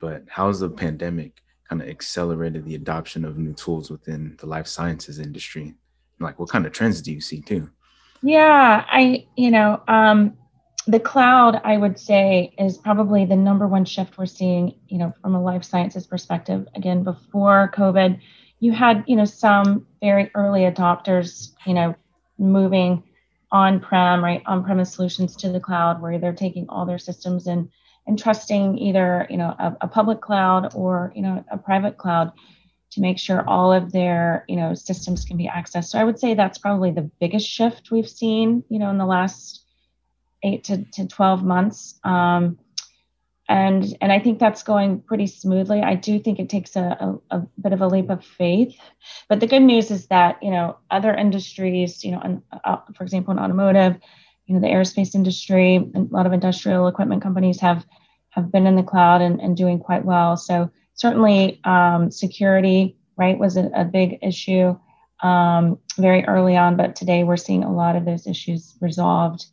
But 0.00 0.24
how's 0.28 0.60
the 0.60 0.70
pandemic 0.70 1.42
kind 1.68 1.82
of 1.82 1.88
accelerated 1.88 2.64
the 2.64 2.76
adoption 2.76 3.24
of 3.24 3.36
new 3.36 3.52
tools 3.52 3.90
within 3.90 4.36
the 4.38 4.46
life 4.46 4.66
sciences 4.66 5.18
industry? 5.18 5.74
Like 6.20 6.38
what 6.38 6.48
kind 6.48 6.66
of 6.66 6.72
trends 6.72 7.02
do 7.02 7.12
you 7.12 7.20
see 7.20 7.40
too? 7.40 7.70
Yeah, 8.22 8.84
I, 8.88 9.26
you 9.36 9.50
know, 9.50 9.82
um, 9.86 10.36
the 10.86 10.98
cloud, 10.98 11.60
I 11.64 11.76
would 11.76 11.98
say, 11.98 12.54
is 12.58 12.78
probably 12.78 13.24
the 13.24 13.36
number 13.36 13.68
one 13.68 13.84
shift 13.84 14.18
we're 14.18 14.26
seeing, 14.26 14.74
you 14.88 14.98
know, 14.98 15.12
from 15.20 15.34
a 15.34 15.42
life 15.42 15.62
sciences 15.62 16.06
perspective. 16.06 16.66
Again, 16.74 17.04
before 17.04 17.70
COVID, 17.74 18.18
you 18.60 18.72
had, 18.72 19.04
you 19.06 19.14
know, 19.14 19.24
some 19.24 19.86
very 20.00 20.30
early 20.34 20.62
adopters, 20.62 21.52
you 21.66 21.74
know, 21.74 21.94
moving 22.38 23.02
on-prem, 23.50 24.22
right, 24.22 24.42
on-premise 24.46 24.92
solutions 24.94 25.36
to 25.36 25.50
the 25.50 25.60
cloud, 25.60 26.02
where 26.02 26.18
they're 26.18 26.32
taking 26.32 26.68
all 26.68 26.86
their 26.86 26.98
systems 26.98 27.46
and 27.46 27.70
and 28.06 28.18
trusting 28.18 28.78
either, 28.78 29.26
you 29.28 29.36
know, 29.36 29.54
a, 29.58 29.76
a 29.82 29.88
public 29.88 30.22
cloud 30.22 30.72
or, 30.74 31.12
you 31.14 31.20
know, 31.20 31.44
a 31.50 31.58
private 31.58 31.98
cloud 31.98 32.32
to 32.90 33.02
make 33.02 33.18
sure 33.18 33.46
all 33.46 33.70
of 33.70 33.92
their 33.92 34.46
you 34.48 34.56
know 34.56 34.74
systems 34.74 35.24
can 35.24 35.36
be 35.36 35.46
accessed. 35.48 35.90
So 35.90 35.98
i 35.98 36.04
would 36.04 36.18
say 36.18 36.34
that's 36.34 36.58
probably 36.58 36.90
the 36.90 37.10
biggest 37.20 37.48
shift 37.48 37.90
we've 37.90 38.08
seen 38.08 38.64
you 38.68 38.78
know 38.78 38.90
in 38.90 38.98
the 38.98 39.06
last 39.06 39.64
eight 40.42 40.64
to, 40.64 40.84
to 40.92 41.06
12 41.06 41.44
months. 41.44 41.98
Um, 42.04 42.58
and 43.48 43.96
and 44.00 44.12
i 44.12 44.18
think 44.18 44.38
that's 44.38 44.62
going 44.62 45.00
pretty 45.00 45.26
smoothly. 45.26 45.80
I 45.80 45.94
do 45.94 46.18
think 46.20 46.38
it 46.38 46.48
takes 46.48 46.76
a, 46.76 47.18
a, 47.30 47.36
a, 47.36 47.46
bit 47.60 47.72
of 47.72 47.80
a 47.80 47.88
leap 47.88 48.10
of 48.10 48.24
faith. 48.24 48.76
But 49.28 49.40
the 49.40 49.46
good 49.46 49.62
news 49.62 49.90
is 49.90 50.06
that 50.08 50.42
you 50.42 50.50
know 50.50 50.76
other 50.90 51.14
industries 51.14 52.04
you 52.04 52.12
know 52.12 52.42
uh, 52.64 52.76
for 52.94 53.04
example 53.04 53.32
in 53.32 53.38
automotive 53.38 53.98
you 54.46 54.54
know 54.54 54.60
the 54.60 54.68
aerospace 54.68 55.14
industry 55.14 55.90
a 55.94 56.00
lot 56.10 56.26
of 56.26 56.32
industrial 56.32 56.88
equipment 56.88 57.22
companies 57.22 57.60
have 57.60 57.84
have 58.30 58.52
been 58.52 58.66
in 58.66 58.76
the 58.76 58.82
cloud 58.82 59.20
and, 59.20 59.40
and 59.40 59.56
doing 59.56 59.78
quite 59.78 60.04
well. 60.04 60.36
So 60.36 60.70
certainly 60.94 61.60
um, 61.64 62.10
security, 62.10 62.96
right, 63.16 63.38
was 63.38 63.56
a, 63.56 63.70
a 63.74 63.84
big 63.84 64.18
issue 64.22 64.78
um, 65.22 65.78
very 65.96 66.24
early 66.24 66.56
on, 66.56 66.76
but 66.76 66.94
today 66.94 67.24
we're 67.24 67.36
seeing 67.36 67.64
a 67.64 67.72
lot 67.72 67.96
of 67.96 68.04
those 68.04 68.26
issues 68.26 68.76
resolved. 68.80 69.46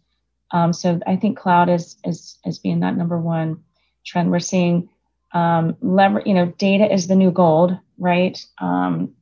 Um, 0.51 0.73
so 0.73 0.99
I 1.07 1.15
think 1.15 1.37
cloud 1.37 1.69
is, 1.69 1.97
is, 2.05 2.37
is 2.45 2.59
being 2.59 2.81
that 2.81 2.95
number 2.95 3.19
one 3.19 3.63
trend. 4.05 4.31
We're 4.31 4.39
seeing 4.39 4.89
um, 5.33 5.75
lever, 5.81 6.21
you 6.25 6.33
know, 6.33 6.47
data 6.57 6.91
is 6.91 7.07
the 7.07 7.15
new 7.15 7.31
gold, 7.31 7.77
right? 7.97 8.37
Um, 8.59 9.15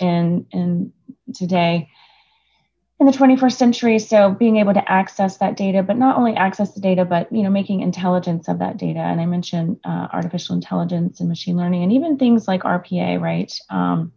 in, 0.00 0.46
in 0.52 0.92
today 1.34 1.88
in 3.02 3.06
the 3.06 3.12
21st 3.12 3.56
century 3.56 3.98
so 3.98 4.30
being 4.30 4.58
able 4.58 4.72
to 4.72 4.90
access 4.90 5.38
that 5.38 5.56
data 5.56 5.82
but 5.82 5.98
not 5.98 6.16
only 6.16 6.34
access 6.34 6.72
the 6.72 6.80
data 6.80 7.04
but 7.04 7.30
you 7.32 7.42
know 7.42 7.50
making 7.50 7.80
intelligence 7.80 8.46
of 8.46 8.60
that 8.60 8.76
data 8.76 9.00
and 9.00 9.20
i 9.20 9.26
mentioned 9.26 9.80
uh, 9.84 10.06
artificial 10.12 10.54
intelligence 10.54 11.18
and 11.18 11.28
machine 11.28 11.56
learning 11.56 11.82
and 11.82 11.92
even 11.92 12.16
things 12.16 12.46
like 12.46 12.62
rpa 12.62 13.20
right 13.20 13.58
um, 13.70 14.12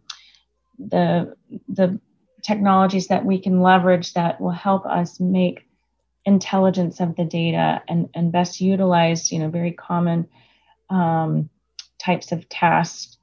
the 0.78 1.34
the 1.68 1.98
technologies 2.44 3.08
that 3.08 3.24
we 3.24 3.40
can 3.40 3.60
leverage 3.60 4.12
that 4.14 4.40
will 4.40 4.52
help 4.52 4.86
us 4.86 5.18
make 5.18 5.65
intelligence 6.26 7.00
of 7.00 7.16
the 7.16 7.24
data 7.24 7.80
and, 7.88 8.10
and 8.14 8.32
best 8.32 8.60
utilize 8.60 9.32
you 9.32 9.38
know 9.38 9.48
very 9.48 9.72
common 9.72 10.28
um, 10.90 11.48
types 11.98 12.32
of 12.32 12.48
tasks 12.48 13.16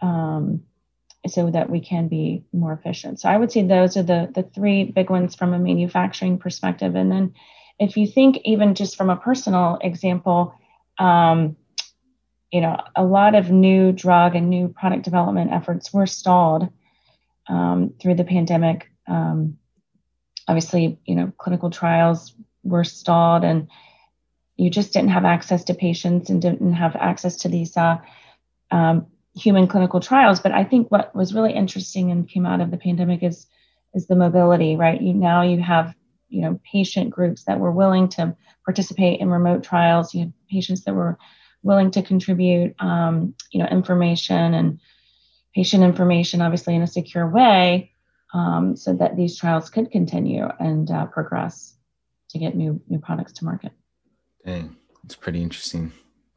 um, 0.00 0.62
so 1.26 1.50
that 1.50 1.70
we 1.70 1.80
can 1.80 2.08
be 2.08 2.44
more 2.52 2.72
efficient. 2.72 3.20
So 3.20 3.28
I 3.28 3.36
would 3.36 3.50
say 3.50 3.62
those 3.62 3.96
are 3.96 4.02
the 4.02 4.30
the 4.34 4.42
three 4.42 4.84
big 4.84 5.10
ones 5.10 5.34
from 5.34 5.52
a 5.52 5.58
manufacturing 5.58 6.38
perspective. 6.38 6.94
And 6.94 7.10
then 7.10 7.34
if 7.78 7.96
you 7.96 8.06
think 8.06 8.38
even 8.44 8.74
just 8.74 8.96
from 8.96 9.10
a 9.10 9.16
personal 9.16 9.78
example, 9.80 10.54
um, 10.98 11.56
you 12.52 12.60
know, 12.60 12.76
a 12.94 13.04
lot 13.04 13.34
of 13.34 13.50
new 13.50 13.90
drug 13.90 14.36
and 14.36 14.48
new 14.48 14.68
product 14.68 15.02
development 15.02 15.52
efforts 15.52 15.92
were 15.92 16.06
stalled 16.06 16.68
um, 17.48 17.94
through 18.00 18.14
the 18.14 18.24
pandemic. 18.24 18.88
Um, 19.08 19.58
obviously, 20.46 20.98
you 21.04 21.16
know, 21.16 21.32
clinical 21.36 21.70
trials 21.70 22.32
were 22.64 22.84
stalled, 22.84 23.44
and 23.44 23.68
you 24.56 24.70
just 24.70 24.92
didn't 24.92 25.10
have 25.10 25.24
access 25.24 25.64
to 25.64 25.74
patients 25.74 26.30
and 26.30 26.40
didn't 26.40 26.72
have 26.72 26.96
access 26.96 27.36
to 27.36 27.48
these 27.48 27.76
uh, 27.76 27.98
um, 28.70 29.06
human 29.36 29.66
clinical 29.66 30.00
trials. 30.00 30.40
But 30.40 30.52
I 30.52 30.64
think 30.64 30.90
what 30.90 31.14
was 31.14 31.34
really 31.34 31.52
interesting 31.52 32.10
and 32.10 32.28
came 32.28 32.46
out 32.46 32.60
of 32.60 32.70
the 32.70 32.76
pandemic 32.76 33.22
is 33.22 33.46
is 33.94 34.06
the 34.06 34.16
mobility, 34.16 34.76
right? 34.76 35.00
You 35.00 35.14
now 35.14 35.42
you 35.42 35.60
have 35.60 35.94
you 36.28 36.42
know 36.42 36.60
patient 36.70 37.10
groups 37.10 37.44
that 37.44 37.60
were 37.60 37.72
willing 37.72 38.08
to 38.10 38.36
participate 38.64 39.20
in 39.20 39.28
remote 39.28 39.62
trials. 39.62 40.14
You 40.14 40.20
had 40.20 40.32
patients 40.50 40.84
that 40.84 40.94
were 40.94 41.18
willing 41.62 41.90
to 41.92 42.02
contribute 42.02 42.74
um, 42.80 43.34
you 43.50 43.60
know 43.60 43.68
information 43.68 44.54
and 44.54 44.80
patient 45.54 45.82
information, 45.84 46.42
obviously 46.42 46.74
in 46.74 46.82
a 46.82 46.86
secure 46.86 47.28
way, 47.28 47.92
um, 48.32 48.76
so 48.76 48.94
that 48.94 49.16
these 49.16 49.36
trials 49.36 49.70
could 49.70 49.90
continue 49.90 50.48
and 50.58 50.90
uh, 50.90 51.06
progress 51.06 51.73
to 52.34 52.38
get 52.40 52.56
new 52.56 52.80
new 52.88 52.98
products 52.98 53.32
to 53.32 53.44
market. 53.44 53.72
Dang, 54.44 54.76
it's 55.04 55.14
pretty 55.14 55.40
interesting 55.40 55.92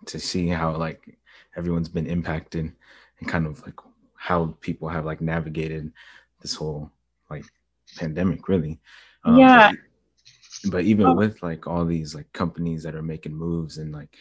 to 0.05 0.19
see 0.19 0.47
how 0.47 0.77
like 0.77 1.17
everyone's 1.57 1.89
been 1.89 2.05
impacted 2.05 2.71
and 3.19 3.29
kind 3.29 3.47
of 3.47 3.61
like 3.63 3.79
how 4.15 4.55
people 4.61 4.87
have 4.87 5.05
like 5.05 5.21
navigated 5.21 5.91
this 6.41 6.53
whole 6.53 6.91
like 7.29 7.43
pandemic 7.97 8.47
really 8.47 8.79
um, 9.25 9.37
yeah 9.37 9.71
but, 10.63 10.71
but 10.71 10.83
even 10.83 11.07
oh. 11.07 11.15
with 11.15 11.41
like 11.41 11.65
all 11.65 11.83
these 11.83 12.13
like 12.13 12.31
companies 12.31 12.83
that 12.83 12.95
are 12.95 13.01
making 13.01 13.33
moves 13.33 13.79
and 13.79 13.91
like 13.91 14.15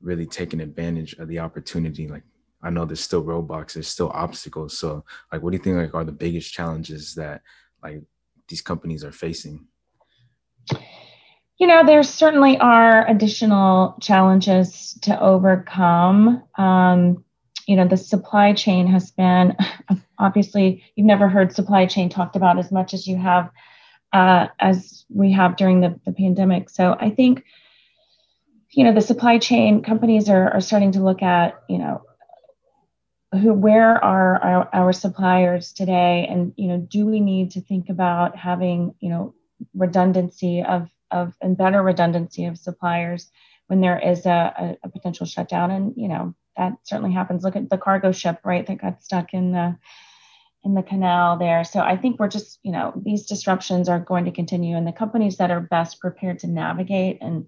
really 0.00 0.26
taking 0.26 0.60
advantage 0.60 1.14
of 1.14 1.28
the 1.28 1.38
opportunity 1.38 2.08
like 2.08 2.24
i 2.62 2.68
know 2.70 2.84
there's 2.84 3.00
still 3.00 3.22
roadblocks 3.22 3.74
there's 3.74 3.88
still 3.88 4.10
obstacles 4.10 4.76
so 4.78 5.04
like 5.30 5.40
what 5.40 5.50
do 5.50 5.56
you 5.56 5.62
think 5.62 5.76
like 5.76 5.94
are 5.94 6.04
the 6.04 6.12
biggest 6.12 6.52
challenges 6.52 7.14
that 7.14 7.42
like 7.82 8.02
these 8.48 8.62
companies 8.62 9.04
are 9.04 9.12
facing 9.12 9.64
you 11.58 11.66
know, 11.66 11.84
there 11.84 12.02
certainly 12.02 12.58
are 12.58 13.06
additional 13.08 13.96
challenges 14.00 14.98
to 15.02 15.20
overcome. 15.20 16.42
Um, 16.56 17.24
you 17.66 17.76
know, 17.76 17.86
the 17.86 17.96
supply 17.96 18.52
chain 18.52 18.86
has 18.88 19.10
been 19.12 19.56
obviously 20.18 20.84
you've 20.94 21.06
never 21.06 21.28
heard 21.28 21.52
supply 21.52 21.86
chain 21.86 22.08
talked 22.08 22.36
about 22.36 22.58
as 22.58 22.72
much 22.72 22.94
as 22.94 23.06
you 23.06 23.16
have 23.16 23.50
uh, 24.12 24.48
as 24.58 25.04
we 25.08 25.32
have 25.32 25.56
during 25.56 25.80
the, 25.80 25.98
the 26.04 26.12
pandemic. 26.12 26.68
So 26.68 26.96
I 26.98 27.10
think, 27.10 27.44
you 28.70 28.84
know, 28.84 28.92
the 28.92 29.00
supply 29.00 29.38
chain 29.38 29.82
companies 29.82 30.28
are, 30.28 30.50
are 30.50 30.60
starting 30.60 30.92
to 30.92 31.00
look 31.00 31.22
at, 31.22 31.62
you 31.68 31.78
know, 31.78 32.02
who 33.32 33.54
where 33.54 34.02
are 34.04 34.42
our, 34.42 34.68
our 34.72 34.92
suppliers 34.92 35.72
today 35.72 36.26
and 36.28 36.52
you 36.56 36.68
know 36.68 36.76
do 36.76 37.06
we 37.06 37.18
need 37.18 37.50
to 37.52 37.62
think 37.62 37.88
about 37.88 38.36
having 38.36 38.94
you 39.00 39.08
know 39.08 39.34
redundancy 39.74 40.62
of 40.62 40.86
of 41.12 41.34
and 41.40 41.56
better 41.56 41.82
redundancy 41.82 42.46
of 42.46 42.58
suppliers 42.58 43.30
when 43.68 43.80
there 43.80 43.98
is 43.98 44.26
a, 44.26 44.30
a, 44.82 44.86
a 44.86 44.88
potential 44.88 45.26
shutdown. 45.26 45.70
And 45.70 45.94
you 45.96 46.08
know, 46.08 46.34
that 46.56 46.74
certainly 46.84 47.12
happens. 47.12 47.44
Look 47.44 47.56
at 47.56 47.70
the 47.70 47.78
cargo 47.78 48.12
ship, 48.12 48.40
right, 48.44 48.66
that 48.66 48.80
got 48.80 49.02
stuck 49.02 49.34
in 49.34 49.52
the 49.52 49.76
in 50.64 50.74
the 50.74 50.82
canal 50.82 51.38
there. 51.38 51.64
So 51.64 51.80
I 51.80 51.96
think 51.96 52.20
we're 52.20 52.28
just, 52.28 52.60
you 52.62 52.70
know, 52.70 52.92
these 53.04 53.26
disruptions 53.26 53.88
are 53.88 53.98
going 53.98 54.26
to 54.26 54.30
continue, 54.30 54.76
and 54.76 54.86
the 54.86 54.92
companies 54.92 55.36
that 55.38 55.50
are 55.50 55.60
best 55.60 56.00
prepared 56.00 56.40
to 56.40 56.46
navigate 56.46 57.18
and 57.20 57.46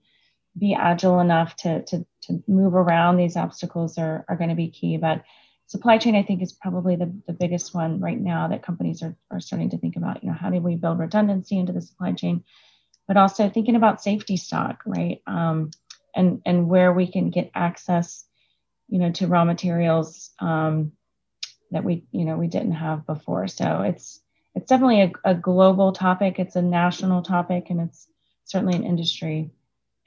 be 0.57 0.75
agile 0.75 1.21
enough 1.21 1.57
to 1.57 1.83
to 1.85 2.07
to 2.23 2.43
move 2.47 2.75
around 2.75 3.17
these 3.17 3.37
obstacles 3.37 3.99
are 3.99 4.25
are 4.29 4.37
going 4.37 4.51
to 4.51 4.57
be 4.57 4.69
key. 4.69 4.97
But 4.97 5.25
supply 5.67 5.99
chain, 5.99 6.15
I 6.17 6.23
think, 6.23 6.43
is 6.43 6.53
probably 6.53 6.97
the, 6.97 7.13
the 7.27 7.33
biggest 7.33 7.75
one 7.75 8.01
right 8.01 8.21
now 8.21 8.49
that 8.49 8.63
companies 8.63 9.03
are, 9.03 9.17
are 9.31 9.41
starting 9.41 9.71
to 9.71 9.79
think 9.79 9.97
about. 9.97 10.23
You 10.23 10.31
know, 10.31 10.37
how 10.37 10.51
do 10.51 10.61
we 10.61 10.77
build 10.77 10.99
redundancy 10.99 11.59
into 11.59 11.73
the 11.73 11.83
supply 11.83 12.13
chain? 12.13 12.45
But 13.07 13.17
also 13.17 13.49
thinking 13.51 13.77
about 13.77 14.03
safety 14.03 14.37
stock, 14.37 14.83
right? 14.87 15.21
Um, 15.27 15.71
and 16.15 16.41
and 16.47 16.69
where 16.69 16.93
we 16.93 17.11
can 17.11 17.31
get 17.31 17.51
access, 17.55 18.25
you 18.89 18.99
know, 18.99 19.11
to 19.13 19.27
raw 19.27 19.45
materials 19.45 20.31
um, 20.41 20.93
that 21.71 21.85
we 21.85 22.05
you 22.13 22.25
know 22.25 22.37
we 22.37 22.49
didn't 22.49 22.73
have 22.73 23.07
before. 23.07 23.49
So 23.49 23.83
it's 23.83 24.21
it's 24.55 24.69
definitely 24.69 25.03
a, 25.03 25.13
a 25.25 25.35
global 25.35 25.93
topic. 25.93 26.39
It's 26.39 26.57
a 26.57 26.63
national 26.63 27.23
topic, 27.23 27.71
and 27.71 27.81
it's 27.81 28.09
certainly 28.45 28.77
an 28.77 28.85
industry 28.85 29.51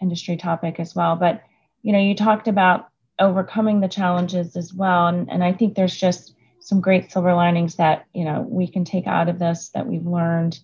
industry 0.01 0.37
topic 0.37 0.79
as 0.79 0.95
well. 0.95 1.15
But 1.15 1.43
you 1.81 1.93
know, 1.93 1.99
you 1.99 2.15
talked 2.15 2.47
about 2.47 2.89
overcoming 3.19 3.79
the 3.79 3.87
challenges 3.87 4.55
as 4.55 4.73
well, 4.73 5.07
and, 5.07 5.29
and 5.29 5.43
I 5.43 5.53
think 5.53 5.75
there's 5.75 5.95
just 5.95 6.33
some 6.59 6.81
great 6.81 7.11
silver 7.11 7.33
linings 7.33 7.75
that 7.75 8.05
you 8.13 8.25
know 8.25 8.41
we 8.47 8.67
can 8.67 8.85
take 8.85 9.07
out 9.07 9.29
of 9.29 9.39
this 9.39 9.69
that 9.69 9.87
we've 9.87 10.05
learned. 10.05 10.59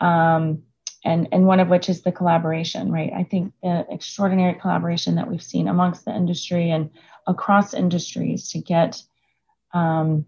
Um, 0.00 0.62
and, 1.04 1.28
and 1.32 1.46
one 1.46 1.60
of 1.60 1.68
which 1.68 1.88
is 1.88 2.02
the 2.02 2.12
collaboration, 2.12 2.92
right? 2.92 3.12
I 3.12 3.24
think 3.24 3.52
the 3.62 3.86
extraordinary 3.90 4.54
collaboration 4.54 5.16
that 5.16 5.28
we've 5.28 5.42
seen 5.42 5.68
amongst 5.68 6.04
the 6.04 6.14
industry 6.14 6.70
and 6.70 6.90
across 7.26 7.74
industries 7.74 8.50
to 8.50 8.60
get, 8.60 9.02
um, 9.74 10.26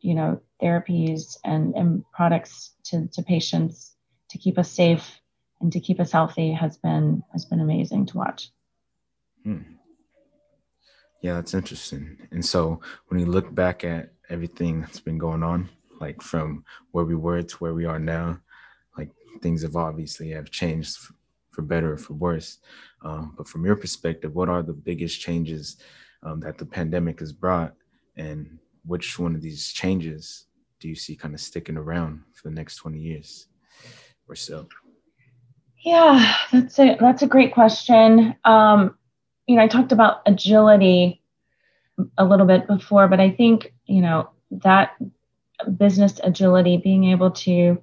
you 0.00 0.14
know, 0.14 0.40
therapies 0.62 1.36
and, 1.44 1.74
and 1.74 2.04
products 2.12 2.74
to, 2.84 3.08
to 3.08 3.22
patients 3.22 3.94
to 4.30 4.38
keep 4.38 4.58
us 4.58 4.70
safe 4.70 5.20
and 5.60 5.72
to 5.72 5.80
keep 5.80 6.00
us 6.00 6.12
healthy 6.12 6.52
has 6.52 6.76
been 6.76 7.22
has 7.32 7.44
been 7.44 7.60
amazing 7.60 8.06
to 8.06 8.16
watch. 8.16 8.50
Hmm. 9.44 9.62
Yeah, 11.20 11.34
that's 11.34 11.54
interesting. 11.54 12.18
And 12.32 12.44
so 12.44 12.80
when 13.08 13.20
you 13.20 13.26
look 13.26 13.54
back 13.54 13.84
at 13.84 14.12
everything 14.28 14.80
that's 14.80 14.98
been 14.98 15.18
going 15.18 15.42
on, 15.44 15.68
like 16.00 16.20
from 16.20 16.64
where 16.90 17.04
we 17.04 17.14
were 17.14 17.42
to 17.42 17.56
where 17.58 17.74
we 17.74 17.84
are 17.84 18.00
now, 18.00 18.40
things 19.40 19.62
have 19.62 19.76
obviously 19.76 20.30
have 20.30 20.50
changed 20.50 20.98
for 21.50 21.62
better 21.62 21.92
or 21.92 21.96
for 21.96 22.14
worse. 22.14 22.58
Um, 23.02 23.34
but 23.36 23.48
from 23.48 23.64
your 23.64 23.76
perspective, 23.76 24.34
what 24.34 24.48
are 24.48 24.62
the 24.62 24.72
biggest 24.72 25.20
changes 25.20 25.76
um, 26.22 26.40
that 26.40 26.58
the 26.58 26.66
pandemic 26.66 27.20
has 27.20 27.32
brought, 27.32 27.74
and 28.16 28.58
which 28.84 29.18
one 29.18 29.34
of 29.34 29.42
these 29.42 29.72
changes 29.72 30.46
do 30.80 30.88
you 30.88 30.94
see 30.94 31.14
kind 31.14 31.34
of 31.34 31.40
sticking 31.40 31.76
around 31.76 32.22
for 32.32 32.48
the 32.48 32.54
next 32.54 32.76
20 32.76 32.98
years 32.98 33.46
or 34.28 34.34
so? 34.34 34.66
Yeah, 35.84 36.36
that's 36.52 36.78
a 36.78 36.96
that's 37.00 37.22
a 37.22 37.26
great 37.26 37.52
question. 37.52 38.36
Um, 38.44 38.96
you 39.46 39.56
know, 39.56 39.62
I 39.62 39.68
talked 39.68 39.92
about 39.92 40.22
agility 40.26 41.22
a 42.16 42.24
little 42.24 42.46
bit 42.46 42.66
before, 42.66 43.08
but 43.08 43.20
I 43.20 43.30
think 43.30 43.72
you 43.86 44.00
know 44.00 44.30
that 44.50 44.92
business 45.76 46.20
agility, 46.22 46.76
being 46.76 47.04
able 47.04 47.30
to, 47.30 47.82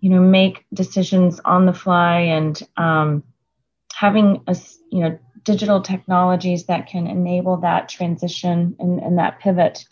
you 0.00 0.10
know, 0.10 0.20
make 0.20 0.64
decisions 0.72 1.40
on 1.44 1.66
the 1.66 1.74
fly 1.74 2.20
and 2.20 2.60
um, 2.76 3.22
having 3.92 4.42
a 4.46 4.56
you 4.90 5.00
know 5.00 5.18
digital 5.44 5.82
technologies 5.82 6.66
that 6.66 6.86
can 6.86 7.06
enable 7.06 7.58
that 7.58 7.88
transition 7.88 8.76
and, 8.78 9.00
and 9.00 9.18
that 9.18 9.40
pivot, 9.40 9.84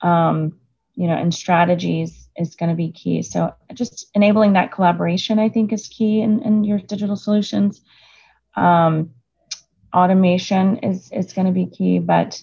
um, 0.00 0.58
you 0.94 1.06
know, 1.06 1.14
and 1.14 1.34
strategies 1.34 2.28
is 2.36 2.54
going 2.54 2.70
to 2.70 2.76
be 2.76 2.90
key. 2.90 3.22
So 3.22 3.54
just 3.74 4.08
enabling 4.14 4.54
that 4.54 4.72
collaboration, 4.72 5.38
I 5.38 5.48
think, 5.48 5.72
is 5.72 5.88
key 5.88 6.20
in, 6.20 6.42
in 6.42 6.64
your 6.64 6.78
digital 6.78 7.16
solutions. 7.16 7.80
Um, 8.56 9.10
automation 9.94 10.78
is 10.78 11.10
is 11.12 11.32
going 11.32 11.46
to 11.46 11.52
be 11.52 11.66
key, 11.66 11.98
but 11.98 12.42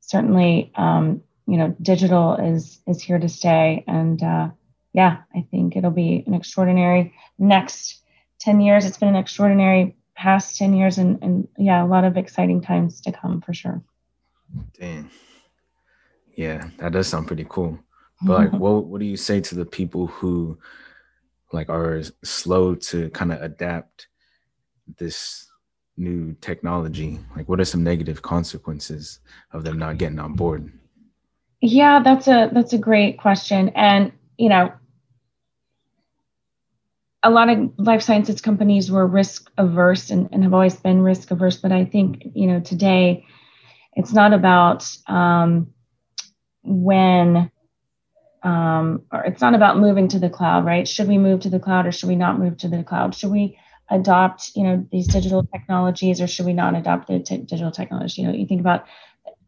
certainly, 0.00 0.72
um, 0.74 1.22
you 1.46 1.56
know, 1.56 1.76
digital 1.80 2.34
is 2.34 2.80
is 2.86 3.02
here 3.02 3.18
to 3.18 3.28
stay. 3.28 3.84
And 3.86 4.22
uh, 4.22 4.48
yeah, 4.98 5.18
I 5.32 5.46
think 5.52 5.76
it'll 5.76 5.92
be 5.92 6.24
an 6.26 6.34
extraordinary 6.34 7.14
next 7.38 8.02
ten 8.40 8.60
years. 8.60 8.84
It's 8.84 8.96
been 8.96 9.10
an 9.10 9.14
extraordinary 9.14 9.96
past 10.16 10.58
ten 10.58 10.74
years, 10.74 10.98
and 10.98 11.22
and 11.22 11.46
yeah, 11.56 11.84
a 11.84 11.86
lot 11.86 12.02
of 12.02 12.16
exciting 12.16 12.60
times 12.60 13.00
to 13.02 13.12
come 13.12 13.40
for 13.40 13.54
sure. 13.54 13.80
Dang. 14.76 15.08
Yeah, 16.34 16.70
that 16.78 16.90
does 16.90 17.06
sound 17.06 17.28
pretty 17.28 17.46
cool. 17.48 17.78
But 18.26 18.38
like, 18.38 18.52
what 18.60 18.86
what 18.86 18.98
do 18.98 19.06
you 19.06 19.16
say 19.16 19.40
to 19.40 19.54
the 19.54 19.64
people 19.64 20.08
who 20.08 20.58
like 21.52 21.68
are 21.68 22.02
slow 22.24 22.74
to 22.90 23.08
kind 23.10 23.30
of 23.32 23.40
adapt 23.40 24.08
this 24.98 25.46
new 25.96 26.34
technology? 26.40 27.20
Like, 27.36 27.48
what 27.48 27.60
are 27.60 27.64
some 27.64 27.84
negative 27.84 28.20
consequences 28.22 29.20
of 29.52 29.62
them 29.62 29.78
not 29.78 29.98
getting 29.98 30.18
on 30.18 30.34
board? 30.34 30.72
Yeah, 31.60 32.02
that's 32.02 32.26
a 32.26 32.50
that's 32.52 32.72
a 32.72 32.78
great 32.78 33.18
question, 33.18 33.68
and 33.76 34.10
you 34.36 34.48
know, 34.48 34.72
a 37.22 37.30
lot 37.30 37.48
of 37.48 37.72
life 37.78 38.02
sciences 38.02 38.40
companies 38.40 38.90
were 38.90 39.06
risk 39.06 39.50
averse 39.58 40.10
and, 40.10 40.28
and 40.32 40.42
have 40.44 40.54
always 40.54 40.76
been 40.76 41.02
risk 41.02 41.30
averse. 41.30 41.56
But 41.56 41.72
I 41.72 41.84
think 41.84 42.22
you 42.34 42.46
know 42.46 42.60
today, 42.60 43.24
it's 43.94 44.12
not 44.12 44.32
about 44.32 44.88
um, 45.06 45.68
when 46.62 47.50
um, 48.42 49.02
or 49.12 49.24
it's 49.24 49.40
not 49.40 49.54
about 49.54 49.78
moving 49.78 50.08
to 50.08 50.18
the 50.18 50.30
cloud, 50.30 50.64
right? 50.64 50.86
Should 50.86 51.08
we 51.08 51.18
move 51.18 51.40
to 51.40 51.50
the 51.50 51.58
cloud 51.58 51.86
or 51.86 51.92
should 51.92 52.08
we 52.08 52.16
not 52.16 52.38
move 52.38 52.56
to 52.58 52.68
the 52.68 52.82
cloud? 52.84 53.14
Should 53.14 53.32
we 53.32 53.58
adopt, 53.90 54.52
you 54.54 54.64
know, 54.64 54.86
these 54.92 55.08
digital 55.08 55.44
technologies 55.44 56.20
or 56.20 56.26
should 56.26 56.46
we 56.46 56.52
not 56.52 56.76
adopt 56.76 57.08
the 57.08 57.20
t- 57.20 57.38
digital 57.38 57.72
technology? 57.72 58.22
You 58.22 58.28
know, 58.28 58.34
you 58.34 58.46
think 58.46 58.60
about 58.60 58.86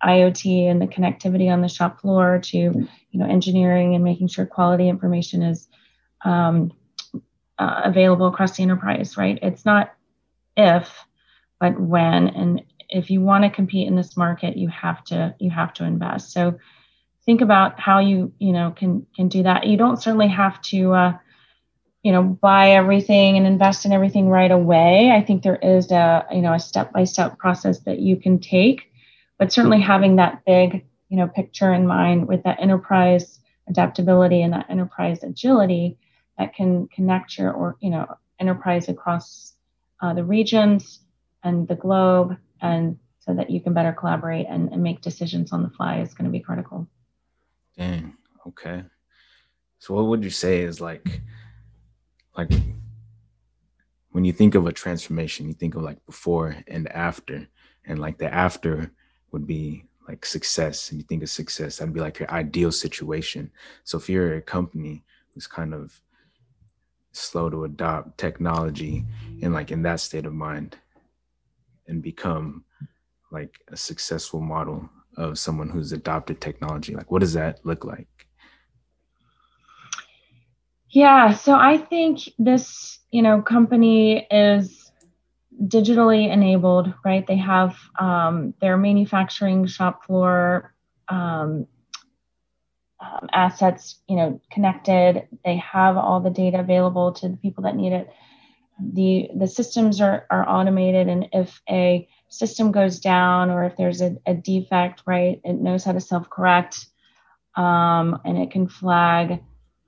IoT 0.02 0.68
and 0.68 0.80
the 0.80 0.87
connectivity 0.87 1.52
on 1.52 1.61
the 1.61 1.68
shop 1.68 2.00
floor 2.00 2.40
to, 2.44 2.59
you 2.59 2.88
know, 3.12 3.26
engineering 3.26 3.94
and 3.94 4.02
making 4.02 4.28
sure 4.28 4.46
quality 4.46 4.88
information 4.88 5.42
is 5.42 5.68
um, 6.24 6.72
uh, 7.60 7.82
available 7.84 8.26
across 8.26 8.56
the 8.56 8.62
enterprise, 8.64 9.16
right? 9.16 9.38
It's 9.42 9.64
not 9.64 9.94
if, 10.56 10.90
but 11.60 11.78
when. 11.80 12.28
And 12.28 12.62
if 12.88 13.10
you 13.10 13.20
want 13.20 13.44
to 13.44 13.50
compete 13.50 13.86
in 13.86 13.94
this 13.94 14.16
market, 14.16 14.56
you 14.56 14.68
have 14.68 15.04
to 15.04 15.34
you 15.38 15.50
have 15.50 15.72
to 15.74 15.84
invest. 15.84 16.32
So 16.32 16.58
think 17.24 17.40
about 17.40 17.78
how 17.78 18.00
you 18.00 18.32
you 18.38 18.52
know 18.52 18.72
can 18.72 19.06
can 19.14 19.28
do 19.28 19.42
that 19.42 19.66
you 19.66 19.76
don't 19.76 20.02
certainly 20.02 20.28
have 20.28 20.60
to 20.62 20.92
uh, 20.92 21.12
you 22.02 22.12
know 22.12 22.22
buy 22.22 22.70
everything 22.70 23.36
and 23.36 23.46
invest 23.46 23.84
in 23.84 23.92
everything 23.92 24.28
right 24.28 24.50
away 24.50 25.12
i 25.12 25.20
think 25.20 25.42
there 25.42 25.56
is 25.56 25.90
a 25.90 26.26
you 26.32 26.40
know 26.40 26.54
a 26.54 26.58
step 26.58 26.92
by 26.92 27.04
step 27.04 27.38
process 27.38 27.80
that 27.80 28.00
you 28.00 28.16
can 28.16 28.38
take 28.38 28.90
but 29.38 29.52
certainly 29.52 29.80
having 29.80 30.16
that 30.16 30.42
big 30.46 30.84
you 31.08 31.16
know 31.16 31.28
picture 31.28 31.72
in 31.72 31.86
mind 31.86 32.26
with 32.26 32.42
that 32.42 32.60
enterprise 32.60 33.40
adaptability 33.68 34.42
and 34.42 34.52
that 34.52 34.66
enterprise 34.68 35.22
agility 35.22 35.98
that 36.40 36.55
can 36.55 36.88
connect 36.88 37.38
your 37.38 37.53
or 37.53 37.76
you 37.81 37.90
know 37.90 38.07
enterprise 38.40 38.88
across 38.88 39.55
uh, 40.03 40.12
the 40.12 40.24
regions 40.24 41.00
and 41.44 41.68
the 41.68 41.76
globe 41.76 42.37
and 42.61 42.98
so 43.20 43.35
that 43.35 43.50
you 43.50 43.61
can 43.61 43.74
better 43.74 43.92
collaborate 43.92 44.46
and, 44.48 44.72
and 44.72 44.83
make 44.83 45.00
decisions 45.03 45.53
on 45.53 45.62
the 45.62 45.70
fly 45.70 46.00
is 46.00 46.14
going 46.14 46.24
to 46.24 46.33
be 46.33 46.40
critical 46.40 46.88
Dang. 47.76 48.14
Okay. 48.46 48.85
So 49.79 49.94
what 49.94 50.07
would 50.07 50.24
you 50.24 50.31
say 50.31 50.61
is 50.61 50.81
like 50.81 51.22
like 52.37 52.53
when 54.11 54.24
you 54.24 54.33
think 54.33 54.55
of 54.55 54.66
a 54.66 54.72
transformation, 54.72 55.46
you 55.46 55.55
think 55.55 55.74
of 55.74 55.83
like 55.83 56.05
before 56.05 56.57
and 56.66 56.88
after. 56.88 57.48
And 57.87 57.98
like 57.98 58.18
the 58.18 58.33
after 58.33 58.90
would 59.33 59.46
be 59.46 59.85
like 60.09 60.26
success. 60.26 60.90
And 60.90 61.00
you 61.00 61.07
think 61.07 61.22
of 61.22 61.31
success, 61.31 61.79
that'd 61.79 61.94
be 61.94 62.00
like 62.00 62.18
your 62.18 62.31
ideal 62.31 62.72
situation. 62.72 63.50
So 63.85 63.96
if 63.96 64.11
you're 64.11 64.35
a 64.35 64.42
company 64.42 65.05
who's 65.33 65.46
kind 65.46 65.72
of 65.72 66.03
slow 67.12 67.50
to 67.50 67.64
adopt 67.64 68.18
technology 68.18 69.04
and 69.42 69.52
like 69.52 69.70
in 69.70 69.82
that 69.82 70.00
state 70.00 70.26
of 70.26 70.32
mind 70.32 70.76
and 71.86 72.02
become 72.02 72.64
like 73.30 73.60
a 73.68 73.76
successful 73.76 74.40
model 74.40 74.88
of 75.16 75.38
someone 75.38 75.68
who's 75.68 75.92
adopted 75.92 76.40
technology? 76.40 76.94
Like, 76.94 77.10
what 77.10 77.20
does 77.20 77.34
that 77.34 77.64
look 77.64 77.84
like? 77.84 78.08
Yeah, 80.90 81.34
so 81.34 81.54
I 81.54 81.78
think 81.78 82.20
this, 82.38 82.98
you 83.12 83.22
know, 83.22 83.42
company 83.42 84.26
is 84.30 84.90
digitally 85.64 86.32
enabled, 86.32 86.92
right? 87.04 87.24
They 87.26 87.36
have 87.36 87.76
um, 87.98 88.54
their 88.60 88.76
manufacturing 88.76 89.66
shop 89.66 90.04
floor 90.04 90.74
um, 91.08 91.66
um, 93.00 93.28
assets, 93.32 93.96
you 94.08 94.16
know, 94.16 94.40
connected. 94.50 95.28
They 95.44 95.56
have 95.56 95.96
all 95.96 96.20
the 96.20 96.30
data 96.30 96.60
available 96.60 97.12
to 97.14 97.28
the 97.28 97.36
people 97.36 97.64
that 97.64 97.76
need 97.76 97.92
it. 97.92 98.10
The 98.80 99.30
the 99.36 99.46
systems 99.46 100.00
are 100.00 100.26
are 100.30 100.48
automated, 100.48 101.08
and 101.08 101.28
if 101.32 101.60
a 101.68 102.08
system 102.28 102.72
goes 102.72 103.00
down 103.00 103.50
or 103.50 103.64
if 103.64 103.76
there's 103.76 104.00
a, 104.00 104.16
a 104.26 104.34
defect, 104.34 105.02
right, 105.06 105.40
it 105.44 105.54
knows 105.54 105.84
how 105.84 105.92
to 105.92 106.00
self 106.00 106.30
correct 106.30 106.86
um, 107.56 108.20
and 108.24 108.38
it 108.38 108.50
can 108.50 108.68
flag 108.68 109.40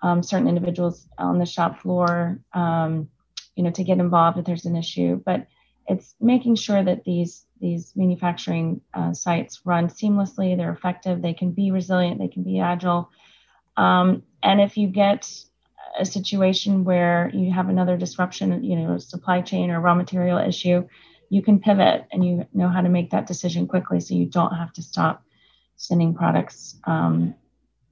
um, 0.02 0.22
certain 0.22 0.48
individuals 0.48 1.08
on 1.18 1.38
the 1.38 1.46
shop 1.46 1.80
floor, 1.80 2.40
um, 2.52 3.08
you 3.54 3.62
know, 3.62 3.70
to 3.70 3.84
get 3.84 3.98
involved 3.98 4.38
if 4.38 4.44
there's 4.44 4.66
an 4.66 4.76
issue. 4.76 5.20
But 5.24 5.46
it's 5.88 6.14
making 6.20 6.56
sure 6.56 6.82
that 6.82 7.04
these 7.04 7.46
these 7.60 7.92
manufacturing 7.94 8.80
uh, 8.92 9.12
sites 9.12 9.60
run 9.64 9.88
seamlessly, 9.88 10.56
they're 10.56 10.72
effective, 10.72 11.22
they 11.22 11.32
can 11.32 11.52
be 11.52 11.70
resilient, 11.70 12.18
they 12.18 12.28
can 12.28 12.42
be 12.42 12.58
agile. 12.58 13.08
Um, 13.76 14.24
and 14.42 14.60
if 14.60 14.76
you 14.76 14.88
get 14.88 15.30
a 15.98 16.04
situation 16.04 16.84
where 16.84 17.30
you 17.32 17.52
have 17.52 17.68
another 17.68 17.96
disruption, 17.96 18.64
you 18.64 18.76
know, 18.76 18.98
supply 18.98 19.42
chain 19.42 19.70
or 19.70 19.80
raw 19.80 19.94
material 19.94 20.38
issue, 20.38 20.88
you 21.28 21.42
can 21.42 21.60
pivot 21.60 22.04
and 22.10 22.26
you 22.26 22.46
know 22.52 22.68
how 22.68 22.80
to 22.80 22.88
make 22.88 23.10
that 23.10 23.26
decision 23.26 23.66
quickly 23.66 24.00
so 24.00 24.14
you 24.14 24.26
don't 24.26 24.54
have 24.54 24.72
to 24.72 24.82
stop 24.82 25.24
sending 25.76 26.14
products 26.14 26.76
um, 26.84 27.34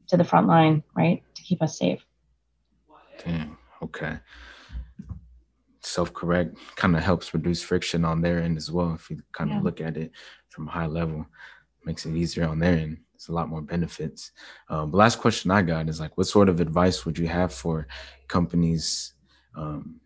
to 0.09 0.17
the 0.17 0.25
front 0.25 0.47
line, 0.47 0.83
right, 0.95 1.23
to 1.35 1.43
keep 1.43 1.63
us 1.63 1.79
safe. 1.79 2.05
Damn. 3.25 3.57
Okay. 3.83 4.19
Self 5.91 6.15
correct 6.15 6.57
kind 6.77 6.95
of 6.97 7.03
helps 7.03 7.35
reduce 7.35 7.63
friction 7.63 8.05
on 8.05 8.21
their 8.21 8.41
end 8.41 8.57
as 8.57 8.71
well. 8.71 8.95
If 8.95 9.11
you 9.11 9.21
kind 9.33 9.51
of 9.51 9.57
yeah. 9.57 9.63
look 9.63 9.81
at 9.81 9.97
it 9.97 10.13
from 10.49 10.69
a 10.69 10.71
high 10.71 10.87
level, 10.87 11.27
makes 11.85 12.07
it 12.07 12.15
easier 12.15 12.47
on 12.47 12.61
their 12.61 12.79
end. 12.79 12.99
It's 13.15 13.27
a 13.27 13.33
lot 13.33 13.49
more 13.49 13.61
benefits. 13.61 14.31
Um, 14.69 14.93
the 14.93 14.97
last 14.97 15.19
question 15.19 15.51
I 15.51 15.63
got 15.63 15.89
is 15.89 15.99
like, 15.99 16.17
what 16.17 16.29
sort 16.29 16.49
of 16.49 16.61
advice 16.61 17.05
would 17.05 17.19
you 17.19 17.27
have 17.27 17.53
for 17.53 17.89
companies 18.29 19.15
um, 19.57 20.01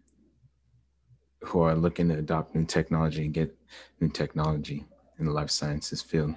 who 1.42 1.60
are 1.60 1.74
looking 1.74 2.08
to 2.08 2.18
adopt 2.18 2.54
new 2.54 2.64
technology 2.64 3.26
and 3.26 3.34
get 3.34 3.54
new 4.00 4.08
technology 4.08 4.86
in 5.18 5.26
the 5.26 5.32
life 5.32 5.50
sciences 5.50 6.00
field? 6.00 6.34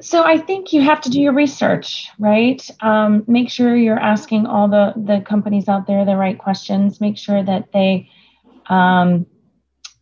So 0.00 0.24
I 0.24 0.38
think 0.38 0.72
you 0.72 0.80
have 0.80 1.00
to 1.02 1.10
do 1.10 1.20
your 1.20 1.34
research, 1.34 2.08
right? 2.18 2.66
Um, 2.80 3.24
make 3.26 3.50
sure 3.50 3.76
you're 3.76 3.98
asking 3.98 4.46
all 4.46 4.68
the 4.68 4.94
the 4.96 5.20
companies 5.20 5.68
out 5.68 5.86
there 5.86 6.04
the 6.04 6.16
right 6.16 6.38
questions. 6.38 7.00
Make 7.00 7.18
sure 7.18 7.42
that 7.42 7.72
they, 7.72 8.08
um, 8.68 9.26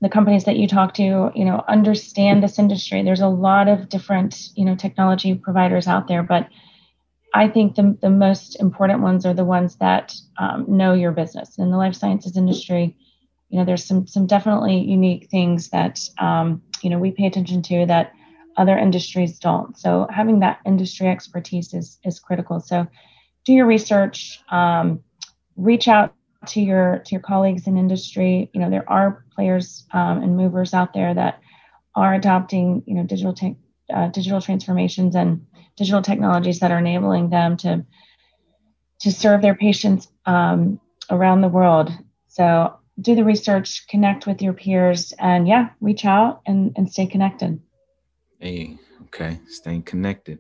the 0.01 0.09
companies 0.09 0.45
that 0.45 0.57
you 0.57 0.69
talk 0.69 0.95
to, 0.95 1.33
you 1.35 1.45
know, 1.45 1.65
understand 1.67 2.43
this 2.43 2.59
industry. 2.59 3.03
There's 3.03 3.21
a 3.21 3.29
lot 3.29 3.67
of 3.67 3.89
different, 3.89 4.51
you 4.55 4.65
know, 4.65 4.77
technology 4.77 5.35
providers 5.35 5.89
out 5.89 6.07
there, 6.07 6.23
but 6.23 6.49
I 7.35 7.49
think 7.49 7.75
the, 7.75 7.97
the 8.01 8.11
most 8.11 8.61
important 8.61 9.01
ones 9.01 9.27
are 9.27 9.35
the 9.35 9.45
ones 9.45 9.77
that 9.77 10.15
um, 10.39 10.65
know 10.69 10.95
your 10.95 11.13
business. 11.13 11.59
In 11.59 11.71
the 11.71 11.77
life 11.77 11.95
sciences 11.95 12.37
industry, 12.37 12.97
you 13.49 13.59
know, 13.59 13.65
there's 13.65 13.85
some 13.85 14.07
some 14.07 14.27
definitely 14.27 14.79
unique 14.79 15.29
things 15.29 15.71
that 15.71 16.01
um, 16.19 16.63
you 16.83 16.91
know 16.91 16.99
we 16.99 17.11
pay 17.11 17.27
attention 17.27 17.63
to 17.63 17.87
that 17.87 18.13
other 18.59 18.79
industries 18.79 19.39
don't. 19.39 19.79
So 19.79 20.07
having 20.11 20.41
that 20.41 20.61
industry 20.67 21.09
expertise 21.09 21.75
is 21.75 21.99
is 22.05 22.21
critical. 22.21 22.61
So 22.61 22.87
do 23.45 23.53
your 23.55 23.67
research, 23.67 24.41
um, 24.51 25.01
reach 25.57 25.89
out 25.89 26.15
to 26.47 26.61
your 26.61 26.73
to 27.05 27.13
your 27.13 27.21
colleagues 27.21 27.67
in 27.67 27.77
industry. 27.79 28.51
You 28.55 28.61
know, 28.61 28.71
there 28.71 28.89
are 28.91 29.25
players 29.35 29.87
um, 29.93 30.23
and 30.23 30.37
movers 30.37 30.75
out 30.75 30.93
there 30.95 31.15
that 31.15 31.41
are 31.95 32.15
adopting 32.15 32.83
you 32.87 32.95
know 32.95 33.05
digital 33.05 33.33
te- 33.33 33.57
uh, 33.95 34.09
digital 34.09 34.41
transformations 34.41 35.15
and 35.17 35.47
digital 35.77 36.03
technologies 36.03 36.61
that 36.61 36.71
are 36.71 36.79
enabling 36.79 37.31
them 37.31 37.57
to 37.59 37.85
to 39.01 39.13
serve 39.13 39.43
their 39.43 39.55
patients 39.55 40.09
um, 40.27 40.81
around 41.11 41.41
the 41.41 41.49
world. 41.49 41.91
So 42.27 42.75
do 43.01 43.15
the 43.15 43.25
research, 43.25 43.87
connect 43.89 44.27
with 44.27 44.43
your 44.43 44.53
peers, 44.53 45.13
and 45.19 45.47
yeah, 45.47 45.71
reach 45.81 46.05
out 46.05 46.41
and, 46.47 46.73
and 46.77 46.91
stay 46.91 47.07
connected. 47.07 47.61
Hey, 48.39 48.79
okay, 49.07 49.41
staying 49.49 49.83
connected, 49.83 50.39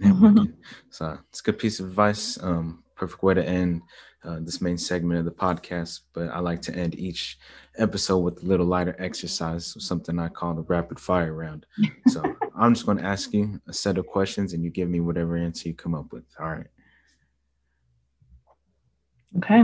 networking. 0.00 0.54
so 0.90 1.18
it's 1.28 1.40
a 1.40 1.42
good 1.42 1.58
piece 1.58 1.80
of 1.80 1.86
advice. 1.86 2.38
Um, 2.42 2.84
perfect 2.94 3.22
way 3.22 3.34
to 3.34 3.44
end 3.44 3.82
uh, 4.22 4.38
this 4.40 4.60
main 4.60 4.78
segment 4.78 5.18
of 5.18 5.24
the 5.24 5.30
podcast. 5.30 6.00
But 6.12 6.28
I 6.28 6.38
like 6.38 6.62
to 6.62 6.74
end 6.74 6.94
each 6.94 7.38
episode 7.78 8.18
with 8.18 8.42
a 8.42 8.46
little 8.46 8.66
lighter 8.66 8.94
exercise, 8.98 9.74
something 9.78 10.18
I 10.18 10.28
call 10.28 10.54
the 10.54 10.62
rapid 10.62 11.00
fire 11.00 11.32
round. 11.34 11.66
So 12.08 12.22
I'm 12.56 12.74
just 12.74 12.86
going 12.86 12.98
to 12.98 13.04
ask 13.04 13.32
you 13.32 13.60
a 13.66 13.72
set 13.72 13.98
of 13.98 14.06
questions 14.06 14.52
and 14.52 14.62
you 14.62 14.70
give 14.70 14.88
me 14.88 15.00
whatever 15.00 15.36
answer 15.36 15.68
you 15.68 15.74
come 15.74 15.94
up 15.94 16.12
with. 16.12 16.24
All 16.38 16.50
right. 16.50 16.66
Okay. 19.38 19.62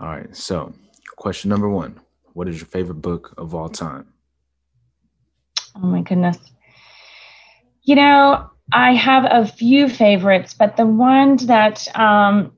All 0.00 0.08
right. 0.08 0.34
So, 0.34 0.74
question 1.16 1.48
number 1.48 1.68
one 1.68 2.00
What 2.32 2.48
is 2.48 2.58
your 2.58 2.66
favorite 2.66 3.00
book 3.00 3.34
of 3.38 3.54
all 3.54 3.68
time? 3.68 4.12
Oh, 5.76 5.86
my 5.86 6.02
goodness. 6.02 6.38
You 7.86 7.94
know, 7.94 8.50
I 8.72 8.94
have 8.94 9.26
a 9.30 9.46
few 9.46 9.88
favorites, 9.88 10.54
but 10.54 10.76
the 10.76 10.84
one 10.84 11.36
that 11.46 11.86
um, 11.96 12.52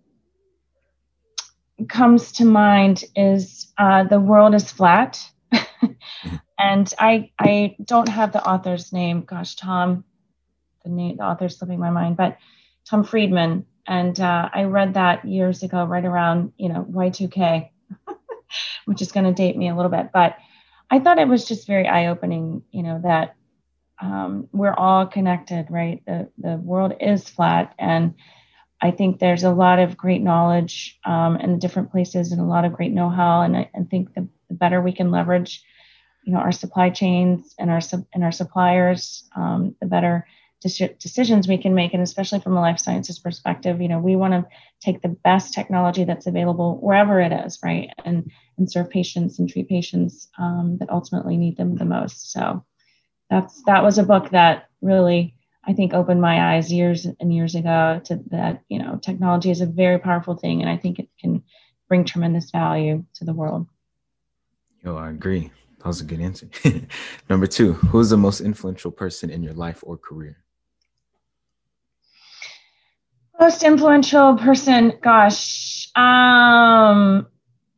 comes 1.86 2.32
to 2.32 2.46
mind 2.46 3.04
is 3.14 3.70
uh, 3.76 4.04
The 4.04 4.18
World 4.18 4.54
is 4.54 4.72
Flat. 4.72 5.20
and 6.58 6.94
I 6.98 7.30
I 7.38 7.76
don't 7.84 8.08
have 8.08 8.32
the 8.32 8.42
author's 8.42 8.90
name. 8.90 9.20
Gosh, 9.20 9.54
Tom, 9.56 10.04
the 10.82 10.90
name 10.90 11.18
the 11.18 11.24
author's 11.24 11.58
slipping 11.58 11.78
my 11.78 11.90
mind, 11.90 12.16
but 12.16 12.38
Tom 12.88 13.04
Friedman. 13.04 13.66
And 13.86 14.18
uh, 14.18 14.48
I 14.50 14.64
read 14.64 14.94
that 14.94 15.26
years 15.26 15.62
ago, 15.62 15.84
right 15.84 16.06
around 16.06 16.52
you 16.56 16.70
know 16.70 16.86
Y2K, 16.90 17.68
which 18.86 19.02
is 19.02 19.12
going 19.12 19.26
to 19.26 19.34
date 19.34 19.58
me 19.58 19.68
a 19.68 19.76
little 19.76 19.90
bit. 19.90 20.08
But 20.10 20.36
I 20.90 21.00
thought 21.00 21.18
it 21.18 21.28
was 21.28 21.46
just 21.46 21.66
very 21.66 21.86
eye 21.86 22.06
opening. 22.06 22.62
You 22.70 22.82
know 22.82 23.00
that 23.02 23.36
um, 24.00 24.48
we're 24.52 24.74
all 24.74 25.06
connected, 25.06 25.66
right? 25.70 26.02
The 26.06 26.30
the 26.38 26.56
world 26.56 26.94
is 27.00 27.28
flat, 27.28 27.74
and 27.78 28.14
I 28.80 28.92
think 28.92 29.18
there's 29.18 29.44
a 29.44 29.50
lot 29.50 29.80
of 29.80 29.96
great 29.96 30.22
knowledge 30.22 30.98
um, 31.04 31.37
in 31.37 31.58
different 31.58 31.90
places 31.90 32.30
and 32.30 32.40
a 32.40 32.44
lot 32.44 32.64
of 32.64 32.72
great 32.72 32.92
know-how. 32.92 33.42
And 33.42 33.56
I, 33.56 33.70
I 33.74 33.82
think 33.90 34.14
the, 34.14 34.28
the, 34.48 34.54
better 34.54 34.80
we 34.80 34.92
can 34.92 35.11
leverage, 35.11 35.64
you 36.22 36.32
know, 36.32 36.38
our 36.38 36.52
supply 36.52 36.90
chains 36.90 37.54
and 37.58 37.70
our 37.70 37.80
and 38.14 38.22
our 38.22 38.32
suppliers, 38.32 39.28
um, 39.34 39.74
the 39.80 39.87
better 39.87 40.26
decisions 40.61 41.46
we 41.46 41.58
can 41.58 41.74
make. 41.74 41.94
And 41.94 42.02
especially 42.02 42.40
from 42.40 42.56
a 42.56 42.61
life 42.61 42.80
sciences 42.80 43.18
perspective, 43.18 43.80
you 43.80 43.88
know, 43.88 44.00
we 44.00 44.16
want 44.16 44.34
to 44.34 44.46
take 44.80 45.02
the 45.02 45.08
best 45.08 45.54
technology 45.54 46.04
that's 46.04 46.26
available 46.26 46.78
wherever 46.80 47.20
it 47.20 47.32
is, 47.32 47.58
right, 47.64 47.90
and 48.04 48.30
and 48.58 48.70
serve 48.70 48.90
patients 48.90 49.38
and 49.38 49.48
treat 49.48 49.68
patients 49.68 50.28
um, 50.38 50.78
that 50.78 50.90
ultimately 50.90 51.37
need 51.37 51.56
them 51.56 51.76
the 51.76 51.84
most. 51.84 52.32
So 52.32 52.64
that's 53.30 53.62
that 53.64 53.82
was 53.82 53.98
a 53.98 54.02
book 54.02 54.30
that 54.30 54.68
really 54.80 55.34
I 55.64 55.74
think 55.74 55.92
opened 55.92 56.20
my 56.20 56.54
eyes 56.54 56.72
years 56.72 57.06
and 57.20 57.34
years 57.34 57.54
ago 57.54 58.00
to 58.04 58.20
that, 58.30 58.62
you 58.68 58.78
know, 58.78 58.98
technology 59.02 59.50
is 59.50 59.60
a 59.60 59.66
very 59.66 59.98
powerful 59.98 60.34
thing 60.34 60.62
and 60.62 60.70
I 60.70 60.76
think 60.76 60.98
it 60.98 61.08
can 61.20 61.42
bring 61.88 62.04
tremendous 62.04 62.50
value 62.50 63.04
to 63.14 63.24
the 63.24 63.34
world. 63.34 63.66
Yo, 64.82 64.96
I 64.96 65.10
agree. 65.10 65.50
That 65.78 65.86
was 65.86 66.00
a 66.00 66.04
good 66.04 66.20
answer. 66.20 66.48
Number 67.28 67.46
two, 67.46 67.74
who's 67.74 68.10
the 68.10 68.16
most 68.16 68.40
influential 68.40 68.90
person 68.90 69.30
in 69.30 69.42
your 69.42 69.54
life 69.54 69.82
or 69.82 69.96
career? 69.96 70.38
Most 73.38 73.62
influential 73.62 74.36
person, 74.36 74.94
gosh, 75.00 75.88
um, 75.94 77.28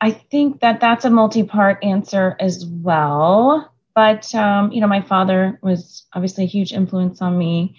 I 0.01 0.11
think 0.31 0.61
that 0.61 0.81
that's 0.81 1.05
a 1.05 1.11
multi-part 1.11 1.85
answer 1.85 2.37
as 2.41 2.65
well. 2.65 3.70
But 3.95 4.35
um, 4.35 4.73
you 4.73 4.81
know, 4.81 4.87
my 4.87 5.03
father 5.03 5.59
was 5.63 6.07
obviously 6.13 6.45
a 6.45 6.49
huge 6.49 6.73
influence 6.73 7.21
on 7.21 7.37
me 7.37 7.77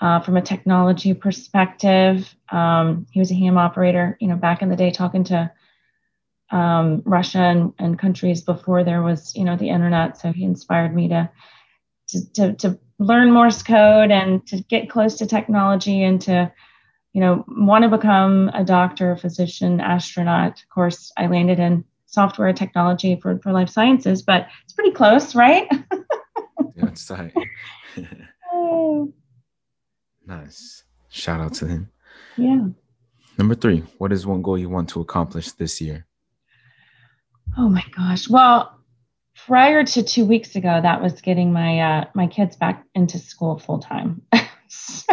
uh, 0.00 0.20
from 0.20 0.36
a 0.36 0.42
technology 0.42 1.14
perspective. 1.14 2.34
Um, 2.50 3.06
he 3.10 3.20
was 3.20 3.30
a 3.30 3.34
ham 3.34 3.58
operator, 3.58 4.16
you 4.20 4.28
know, 4.28 4.36
back 4.36 4.62
in 4.62 4.68
the 4.68 4.76
day, 4.76 4.90
talking 4.90 5.24
to 5.24 5.50
um, 6.50 7.02
Russia 7.04 7.40
and, 7.40 7.72
and, 7.78 7.98
countries 7.98 8.40
before 8.40 8.84
there 8.84 9.02
was, 9.02 9.34
you 9.34 9.42
know, 9.42 9.56
the 9.56 9.68
internet. 9.68 10.16
So 10.16 10.30
he 10.30 10.44
inspired 10.44 10.94
me 10.94 11.08
to, 11.08 11.28
to 12.08 12.32
to, 12.34 12.52
to 12.54 12.78
learn 13.00 13.32
Morse 13.32 13.64
code 13.64 14.12
and 14.12 14.46
to 14.46 14.62
get 14.62 14.88
close 14.88 15.16
to 15.16 15.26
technology 15.26 16.04
and 16.04 16.20
to 16.22 16.52
you 17.16 17.20
know, 17.20 17.46
want 17.48 17.82
to 17.82 17.88
become 17.88 18.50
a 18.52 18.62
doctor, 18.62 19.12
a 19.12 19.16
physician, 19.16 19.80
astronaut. 19.80 20.60
Of 20.60 20.68
course, 20.68 21.10
I 21.16 21.28
landed 21.28 21.58
in 21.58 21.82
software 22.16 22.50
technology 22.54 23.14
for, 23.20 23.38
for 23.40 23.52
life 23.52 23.68
sciences, 23.68 24.22
but 24.22 24.48
it's 24.64 24.72
pretty 24.72 24.90
close, 24.90 25.34
right? 25.34 25.68
yeah, 26.74 26.86
it's 26.88 27.06
tight. 27.06 27.34
nice. 30.26 30.84
Shout 31.10 31.40
out 31.40 31.52
to 31.54 31.66
him. 31.66 31.90
Yeah. 32.38 32.68
Number 33.36 33.54
three, 33.54 33.84
what 33.98 34.14
is 34.14 34.26
one 34.26 34.40
goal 34.40 34.56
you 34.56 34.70
want 34.70 34.88
to 34.90 35.02
accomplish 35.02 35.52
this 35.52 35.78
year? 35.78 36.06
Oh 37.58 37.68
my 37.68 37.84
gosh. 37.94 38.30
Well, 38.30 38.80
prior 39.46 39.84
to 39.84 40.02
two 40.02 40.24
weeks 40.24 40.56
ago, 40.56 40.80
that 40.80 41.02
was 41.02 41.20
getting 41.20 41.52
my 41.52 41.80
uh, 41.80 42.04
my 42.14 42.28
kids 42.28 42.56
back 42.56 42.82
into 42.94 43.18
school 43.18 43.58
full 43.58 43.80
time. 43.80 44.22
so, 44.68 45.12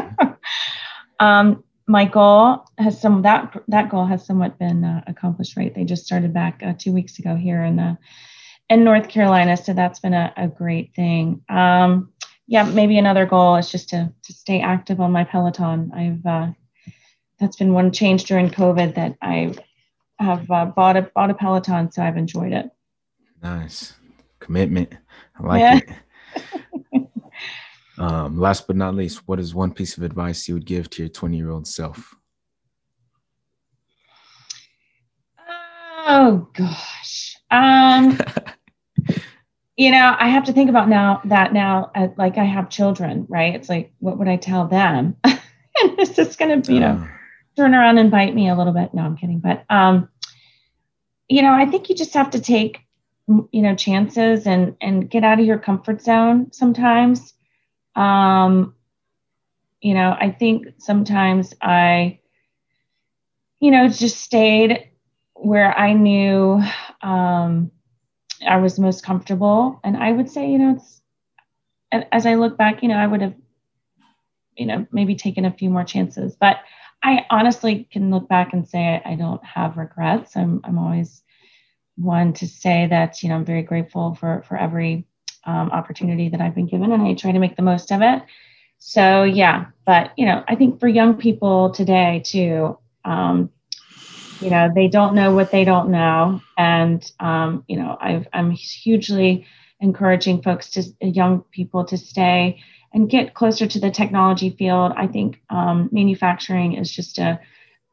um, 1.20 1.66
my 1.88 2.06
goal 2.06 2.66
has 2.78 3.00
some 3.00 3.22
that 3.24 3.62
that 3.68 3.90
goal 3.90 4.06
has 4.06 4.26
somewhat 4.26 4.58
been 4.58 4.84
uh, 4.84 5.04
accomplished 5.08 5.58
right 5.58 5.74
they 5.76 5.84
just 5.84 6.06
started 6.06 6.34
back 6.34 6.62
uh, 6.64 6.74
two 6.78 6.94
weeks 6.94 7.20
ago 7.20 7.36
here 7.36 7.64
in 7.64 7.76
the 7.76 7.98
in 8.70 8.84
North 8.84 9.08
Carolina. 9.10 9.58
So 9.58 9.74
that's 9.74 10.00
been 10.00 10.14
a, 10.14 10.34
a 10.36 10.48
great 10.48 10.94
thing. 10.96 11.42
Um, 11.50 12.12
yeah, 12.48 12.64
maybe 12.64 12.98
another 12.98 13.26
goal 13.26 13.56
is 13.56 13.72
just 13.72 13.90
to 13.90 14.12
to 14.24 14.34
stay 14.34 14.62
active 14.62 15.00
on 15.00 15.12
my 15.12 15.24
Peloton. 15.24 15.92
I've 15.96 16.26
uh, 16.26 16.48
that's 17.40 17.56
been 17.56 17.74
one 17.74 17.92
change 17.92 18.26
during 18.26 18.50
COVID 18.50 18.96
that 18.96 19.16
I 19.22 19.54
have 20.20 20.50
uh, 20.52 20.66
bought 20.66 20.98
a 20.98 21.04
bought 21.04 21.32
a 21.32 21.34
Peloton, 21.34 21.92
so 21.92 22.02
I've 22.02 22.18
enjoyed 22.18 22.52
it. 22.52 22.70
Nice 23.42 23.94
commitment. 24.40 24.94
I 25.40 25.44
like 25.44 25.60
yeah. 25.60 25.78
it. 25.78 26.62
um, 27.98 28.40
last 28.40 28.68
but 28.68 28.76
not 28.76 28.96
least, 28.96 29.28
what 29.28 29.40
is 29.40 29.54
one 29.54 29.74
piece 29.74 29.98
of 29.98 30.04
advice 30.04 30.48
you 30.48 30.56
would 30.56 30.66
give 30.66 30.90
to 30.92 31.04
your 31.04 31.10
20 31.10 31.38
year 31.38 31.52
old 31.52 31.68
self? 31.68 32.16
Oh 36.06 36.48
gosh. 36.54 37.38
Um, 37.50 38.20
you 39.78 39.92
know, 39.92 40.16
I 40.20 40.28
have 40.28 40.44
to 40.46 40.54
think 40.54 40.70
about 40.70 40.90
now 40.90 41.22
that 41.26 41.54
now, 41.54 41.92
uh, 41.96 42.08
like 42.18 42.38
I 42.38 42.44
have 42.44 42.70
children, 42.70 43.26
right? 43.30 43.56
It's 43.56 43.70
like, 43.70 43.94
what 44.00 44.18
would 44.18 44.28
I 44.28 44.38
tell 44.38 44.68
them? 44.68 45.16
and 45.24 45.98
this 45.98 46.18
is 46.20 46.36
going 46.36 46.62
to, 46.62 46.74
you 46.74 46.80
know, 46.80 47.02
uh. 47.04 47.08
turn 47.56 47.74
around 47.74 48.00
and 48.00 48.12
bite 48.12 48.36
me 48.36 48.50
a 48.50 48.56
little 48.56 48.74
bit. 48.74 48.94
No, 48.94 49.04
I'm 49.04 49.18
kidding. 49.18 49.40
But, 49.40 49.66
um, 49.70 50.10
you 51.30 51.42
know, 51.42 51.54
I 51.54 51.66
think 51.66 51.90
you 51.90 51.96
just 51.96 52.14
have 52.16 52.32
to 52.32 52.42
take, 52.42 52.80
you 53.28 53.62
know, 53.62 53.76
chances 53.76 54.46
and, 54.46 54.76
and 54.82 55.10
get 55.10 55.24
out 55.24 55.40
of 55.40 55.46
your 55.46 55.60
comfort 55.60 56.02
zone 56.02 56.52
sometimes. 56.52 57.34
Um, 57.96 58.76
you 59.82 59.94
know, 59.94 60.16
I 60.20 60.32
think 60.32 60.68
sometimes 60.78 61.54
I, 61.62 62.20
you 63.60 63.72
know, 63.72 63.88
just 63.88 64.18
stayed 64.22 64.90
where 65.36 65.78
I 65.78 65.94
knew 65.94 66.62
um, 67.02 67.72
I 68.48 68.58
was 68.58 68.80
most 68.80 69.06
comfortable. 69.06 69.80
And 69.84 69.98
I 69.98 70.12
would 70.12 70.30
say, 70.30 70.50
you 70.50 70.58
know, 70.58 70.82
as 72.12 72.26
I 72.26 72.36
look 72.36 72.58
back, 72.58 72.82
you 72.82 72.90
know, 72.90 72.98
I 72.98 73.08
would 73.08 73.22
have, 73.22 73.36
you 74.56 74.66
know, 74.66 74.88
maybe 74.92 75.16
taken 75.16 75.46
a 75.46 75.52
few 75.52 75.70
more 75.70 75.84
chances. 75.84 76.36
But 76.36 76.58
I 77.04 77.26
honestly 77.30 77.88
can 77.92 78.10
look 78.10 78.30
back 78.30 78.54
and 78.54 78.68
say 78.68 79.02
I, 79.06 79.12
I 79.12 79.16
don't 79.16 79.44
have 79.44 79.78
regrets. 79.78 80.38
I'm 80.38 80.62
I'm 80.64 80.78
always 80.78 81.22
one 81.96 82.34
to 82.34 82.48
say 82.48 82.88
that 82.88 83.22
you 83.22 83.30
know 83.30 83.36
I'm 83.36 83.46
very 83.46 83.62
grateful 83.62 84.16
for 84.16 84.44
for 84.48 84.58
every 84.58 85.06
um, 85.46 85.72
opportunity 85.72 86.30
that 86.30 86.42
I've 86.42 86.56
been 86.56 86.68
given, 86.68 86.92
and 86.92 87.02
I 87.02 87.14
try 87.14 87.32
to 87.32 87.40
make 87.40 87.56
the 87.56 87.62
most 87.62 87.92
of 87.92 88.02
it. 88.02 88.24
So 88.78 89.24
yeah, 89.24 89.68
but 89.86 90.12
you 90.18 90.26
know, 90.26 90.44
I 90.48 90.56
think 90.56 90.80
for 90.80 90.88
young 90.88 91.16
people 91.16 91.72
today 91.72 92.22
too, 92.26 92.78
um, 93.06 93.50
you 94.40 94.50
know 94.50 94.70
they 94.74 94.88
don't 94.88 95.16
know 95.16 95.34
what 95.34 95.52
they 95.52 95.64
don't 95.64 95.90
know. 95.90 96.42
And 96.58 97.10
um, 97.20 97.64
you 97.68 97.78
know 97.78 97.98
i 98.00 98.26
am 98.34 98.52
hugely 98.52 99.46
encouraging 99.80 100.42
folks 100.42 100.70
to 100.72 100.84
young 101.02 101.42
people 101.52 101.86
to 101.86 101.98
stay 101.98 102.62
and 102.94 103.10
get 103.10 103.34
closer 103.34 103.68
to 103.68 103.80
the 103.80 103.92
technology 103.92 104.50
field. 104.52 104.94
I 104.96 105.08
think 105.08 105.42
um, 105.50 105.90
manufacturing 105.92 106.74
is 106.74 106.92
just 106.92 107.20
a 107.20 107.40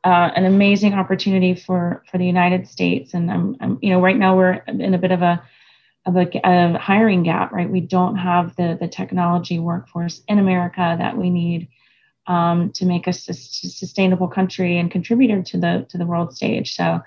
uh, 0.02 0.30
an 0.34 0.46
amazing 0.46 0.94
opportunity 0.94 1.54
for 1.54 2.02
for 2.10 2.18
the 2.18 2.26
united 2.26 2.66
states. 2.68 3.14
And 3.14 3.30
I'm, 3.30 3.56
I'm, 3.60 3.78
you 3.82 3.90
know 3.90 4.00
right 4.00 4.16
now 4.16 4.36
we're 4.36 4.62
in 4.66 4.94
a 4.94 4.98
bit 4.98 5.12
of 5.12 5.22
a 5.22 5.42
of 6.16 6.16
a, 6.16 6.40
a 6.44 6.78
hiring 6.78 7.22
gap 7.22 7.52
right? 7.52 7.70
We 7.70 7.80
don't 7.80 8.16
have 8.16 8.56
the 8.56 8.76
the 8.80 8.88
technology 8.88 9.58
workforce 9.58 10.22
in 10.28 10.38
america 10.38 10.96
that 10.98 11.16
we 11.16 11.30
need 11.30 11.68
um, 12.26 12.70
to 12.72 12.86
make 12.86 13.08
us 13.08 13.28
a 13.28 13.34
sustainable 13.34 14.28
country 14.28 14.78
and 14.78 14.90
contributor 14.90 15.42
to 15.42 15.58
the 15.58 15.86
to 15.90 15.98
the 15.98 16.06
world 16.06 16.34
stage. 16.34 16.74
So 16.74 17.00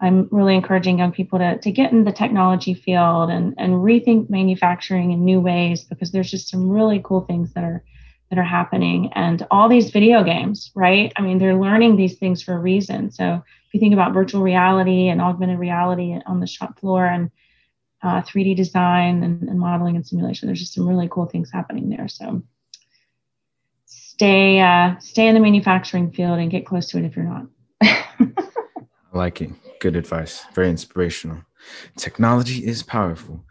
I'm 0.00 0.28
really 0.30 0.54
encouraging 0.54 0.98
young 0.98 1.10
people 1.10 1.38
to, 1.38 1.58
to 1.58 1.72
get 1.72 1.90
in 1.90 2.04
the 2.04 2.12
technology 2.12 2.74
field 2.74 3.30
and, 3.30 3.54
and 3.58 3.72
rethink 3.74 4.30
manufacturing 4.30 5.10
in 5.10 5.24
new 5.24 5.40
ways 5.40 5.84
because 5.84 6.12
there's 6.12 6.30
just 6.30 6.48
some 6.48 6.68
really 6.68 7.00
cool 7.02 7.22
things 7.22 7.52
that 7.54 7.64
are 7.64 7.82
that 8.30 8.38
are 8.38 8.44
happening. 8.44 9.10
And 9.14 9.46
all 9.50 9.70
these 9.70 9.90
video 9.90 10.22
games 10.22 10.70
right? 10.74 11.12
I 11.16 11.22
mean 11.22 11.38
they're 11.38 11.58
learning 11.58 11.96
these 11.96 12.18
things 12.18 12.42
for 12.42 12.54
a 12.54 12.58
reason. 12.58 13.10
So 13.10 13.42
if 13.66 13.74
you 13.74 13.80
think 13.80 13.94
about 13.94 14.12
virtual 14.12 14.42
reality 14.42 15.08
and 15.08 15.20
augmented 15.20 15.58
reality 15.58 16.18
on 16.26 16.40
the 16.40 16.46
shop 16.46 16.78
floor 16.78 17.06
and 17.06 17.30
uh, 18.02 18.22
3d 18.22 18.56
design 18.56 19.22
and, 19.22 19.48
and 19.48 19.58
modeling 19.58 19.96
and 19.96 20.06
simulation 20.06 20.46
there's 20.46 20.60
just 20.60 20.74
some 20.74 20.86
really 20.86 21.08
cool 21.10 21.26
things 21.26 21.50
happening 21.52 21.88
there 21.88 22.08
so 22.08 22.42
stay 24.18 24.58
uh, 24.58 24.98
stay 24.98 25.28
in 25.28 25.34
the 25.34 25.40
manufacturing 25.40 26.10
field 26.10 26.40
and 26.40 26.50
get 26.50 26.66
close 26.66 26.88
to 26.88 26.98
it 26.98 27.04
if 27.04 27.14
you're 27.14 27.24
not. 27.24 27.46
I 27.80 28.32
like 29.12 29.40
it. 29.40 29.50
Good 29.80 29.94
advice. 29.94 30.44
Very 30.54 30.70
inspirational. 30.70 31.42
Technology 31.96 32.66
is 32.66 32.82
powerful. 32.82 33.44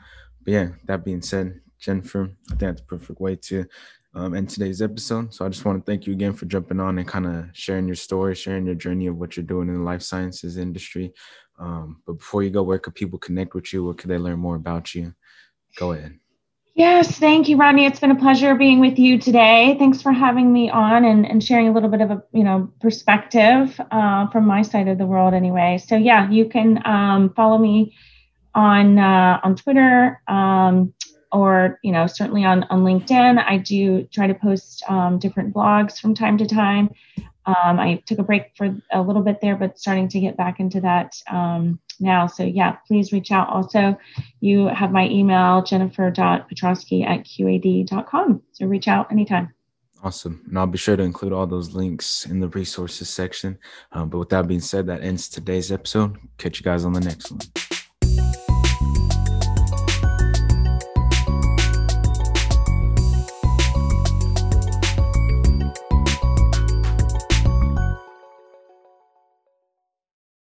But 0.44 0.54
yeah, 0.54 0.68
that 0.86 1.06
being 1.06 1.22
said, 1.22 1.62
Jennifer, 1.80 2.32
I 2.48 2.50
think 2.50 2.60
that's 2.60 2.82
the 2.82 2.88
perfect 2.88 3.22
way 3.22 3.38
to 3.38 3.66
um, 4.14 4.36
end 4.36 4.50
today's 4.50 4.82
episode. 4.82 5.34
So 5.34 5.46
I 5.46 5.50
just 5.50 5.64
want 5.64 5.86
to 5.86 5.90
thank 5.90 6.06
you 6.06 6.12
again 6.12 6.34
for 6.34 6.46
jumping 6.46 6.82
on 6.82 6.98
and 6.98 7.08
kind 7.08 7.28
of 7.28 7.46
sharing 7.54 7.88
your 7.88 7.96
story, 7.96 8.36
sharing 8.36 8.66
your 8.66 8.76
journey 8.76 9.08
of 9.08 9.16
what 9.16 9.38
you're 9.38 9.46
doing 9.46 9.70
in 9.70 9.76
the 9.76 9.84
life 9.84 10.02
sciences 10.02 10.58
industry. 10.58 11.14
Um, 11.58 12.02
but 12.06 12.13
before 12.13 12.43
you 12.43 12.50
go, 12.50 12.63
where 12.63 12.80
could 12.80 12.96
people 12.96 13.20
connect 13.20 13.54
with 13.54 13.74
you? 13.74 13.86
Where 13.86 13.93
could 13.93 14.10
they 14.10 14.17
learn 14.17 14.39
more 14.39 14.56
about 14.56 14.93
you? 14.93 15.13
Go 15.78 15.93
ahead. 15.93 16.20
Yes, 16.78 17.17
thank 17.17 17.50
you, 17.50 17.58
Rodney. 17.58 17.88
It's 17.88 18.00
been 18.00 18.12
a 18.12 18.15
pleasure 18.15 18.54
being 18.54 18.80
with 18.80 19.00
you 19.00 19.17
today. 19.17 19.76
Thanks 19.80 20.00
for 20.00 20.12
having 20.12 20.54
me 20.54 20.70
on 20.70 21.06
and, 21.06 21.26
and 21.26 21.43
sharing 21.43 21.67
a 21.67 21.72
little 21.72 21.89
bit 21.89 22.02
of 22.02 22.12
a 22.12 22.22
you 22.34 22.43
know 22.43 22.72
perspective 22.80 23.82
uh, 23.89 24.28
from 24.28 24.46
my 24.46 24.62
side 24.62 24.88
of 24.88 25.00
the 25.00 25.06
world. 25.08 25.34
Anyway, 25.34 25.84
so 25.84 25.96
yeah, 25.96 26.30
you 26.30 26.48
can 26.48 26.80
um, 26.86 27.34
follow 27.34 27.58
me 27.58 27.96
on 28.54 29.00
uh, 29.00 29.39
on 29.43 29.56
Twitter 29.56 30.22
um, 30.28 30.93
or 31.32 31.80
you 31.84 31.91
know 31.91 32.06
certainly 32.06 32.46
on 32.46 32.63
on 32.65 32.84
LinkedIn. 32.84 33.43
I 33.43 33.58
do 33.58 34.04
try 34.12 34.28
to 34.28 34.36
post 34.36 34.84
um, 34.88 35.17
different 35.17 35.56
blogs 35.56 36.00
from 36.00 36.13
time 36.13 36.38
to 36.38 36.46
time. 36.46 36.91
Um, 37.48 37.80
I 37.80 38.04
took 38.06 38.20
a 38.20 38.24
break 38.24 38.52
for 38.56 38.76
a 38.92 39.02
little 39.02 39.22
bit 39.22 39.40
there, 39.42 39.56
but 39.56 39.80
starting 39.80 40.10
to 40.10 40.20
get 40.20 40.36
back 40.36 40.60
into 40.60 40.82
that 40.82 41.16
um, 41.32 41.80
now. 42.00 42.28
So 42.28 42.44
yeah, 42.44 42.74
please 42.88 43.14
reach 43.14 43.32
out. 43.32 43.50
Also, 43.50 43.98
you 44.42 44.68
have 44.68 44.92
my 44.92 45.08
email, 45.08 45.64
jennifer.petrosky 45.64 47.06
at 47.06 47.24
qad.com. 47.24 48.42
So 48.52 48.66
reach 48.66 48.88
out 48.88 49.12
anytime. 49.12 49.54
Awesome. 50.04 50.44
And 50.48 50.60
I'll 50.60 50.68
be 50.68 50.78
sure 50.78 50.96
to 50.96 51.04
include 51.04 51.34
all 51.34 51.48
those 51.48 51.74
links 51.74 52.26
in 52.26 52.40
the 52.40 52.50
resources 52.50 53.10
section. 53.10 53.58
Um, 53.94 54.10
but 54.10 54.20
with 54.20 54.30
that 54.30 54.48
being 54.48 54.60
said, 54.60 54.86
that 54.88 55.02
ends 55.02 55.28
today's 55.28 55.72
episode. 55.72 56.18
Catch 56.38 56.60
you 56.60 56.64
guys 56.64 56.86
on 56.86 56.94
the 56.94 57.00
next 57.00 57.32
one. 57.32 57.40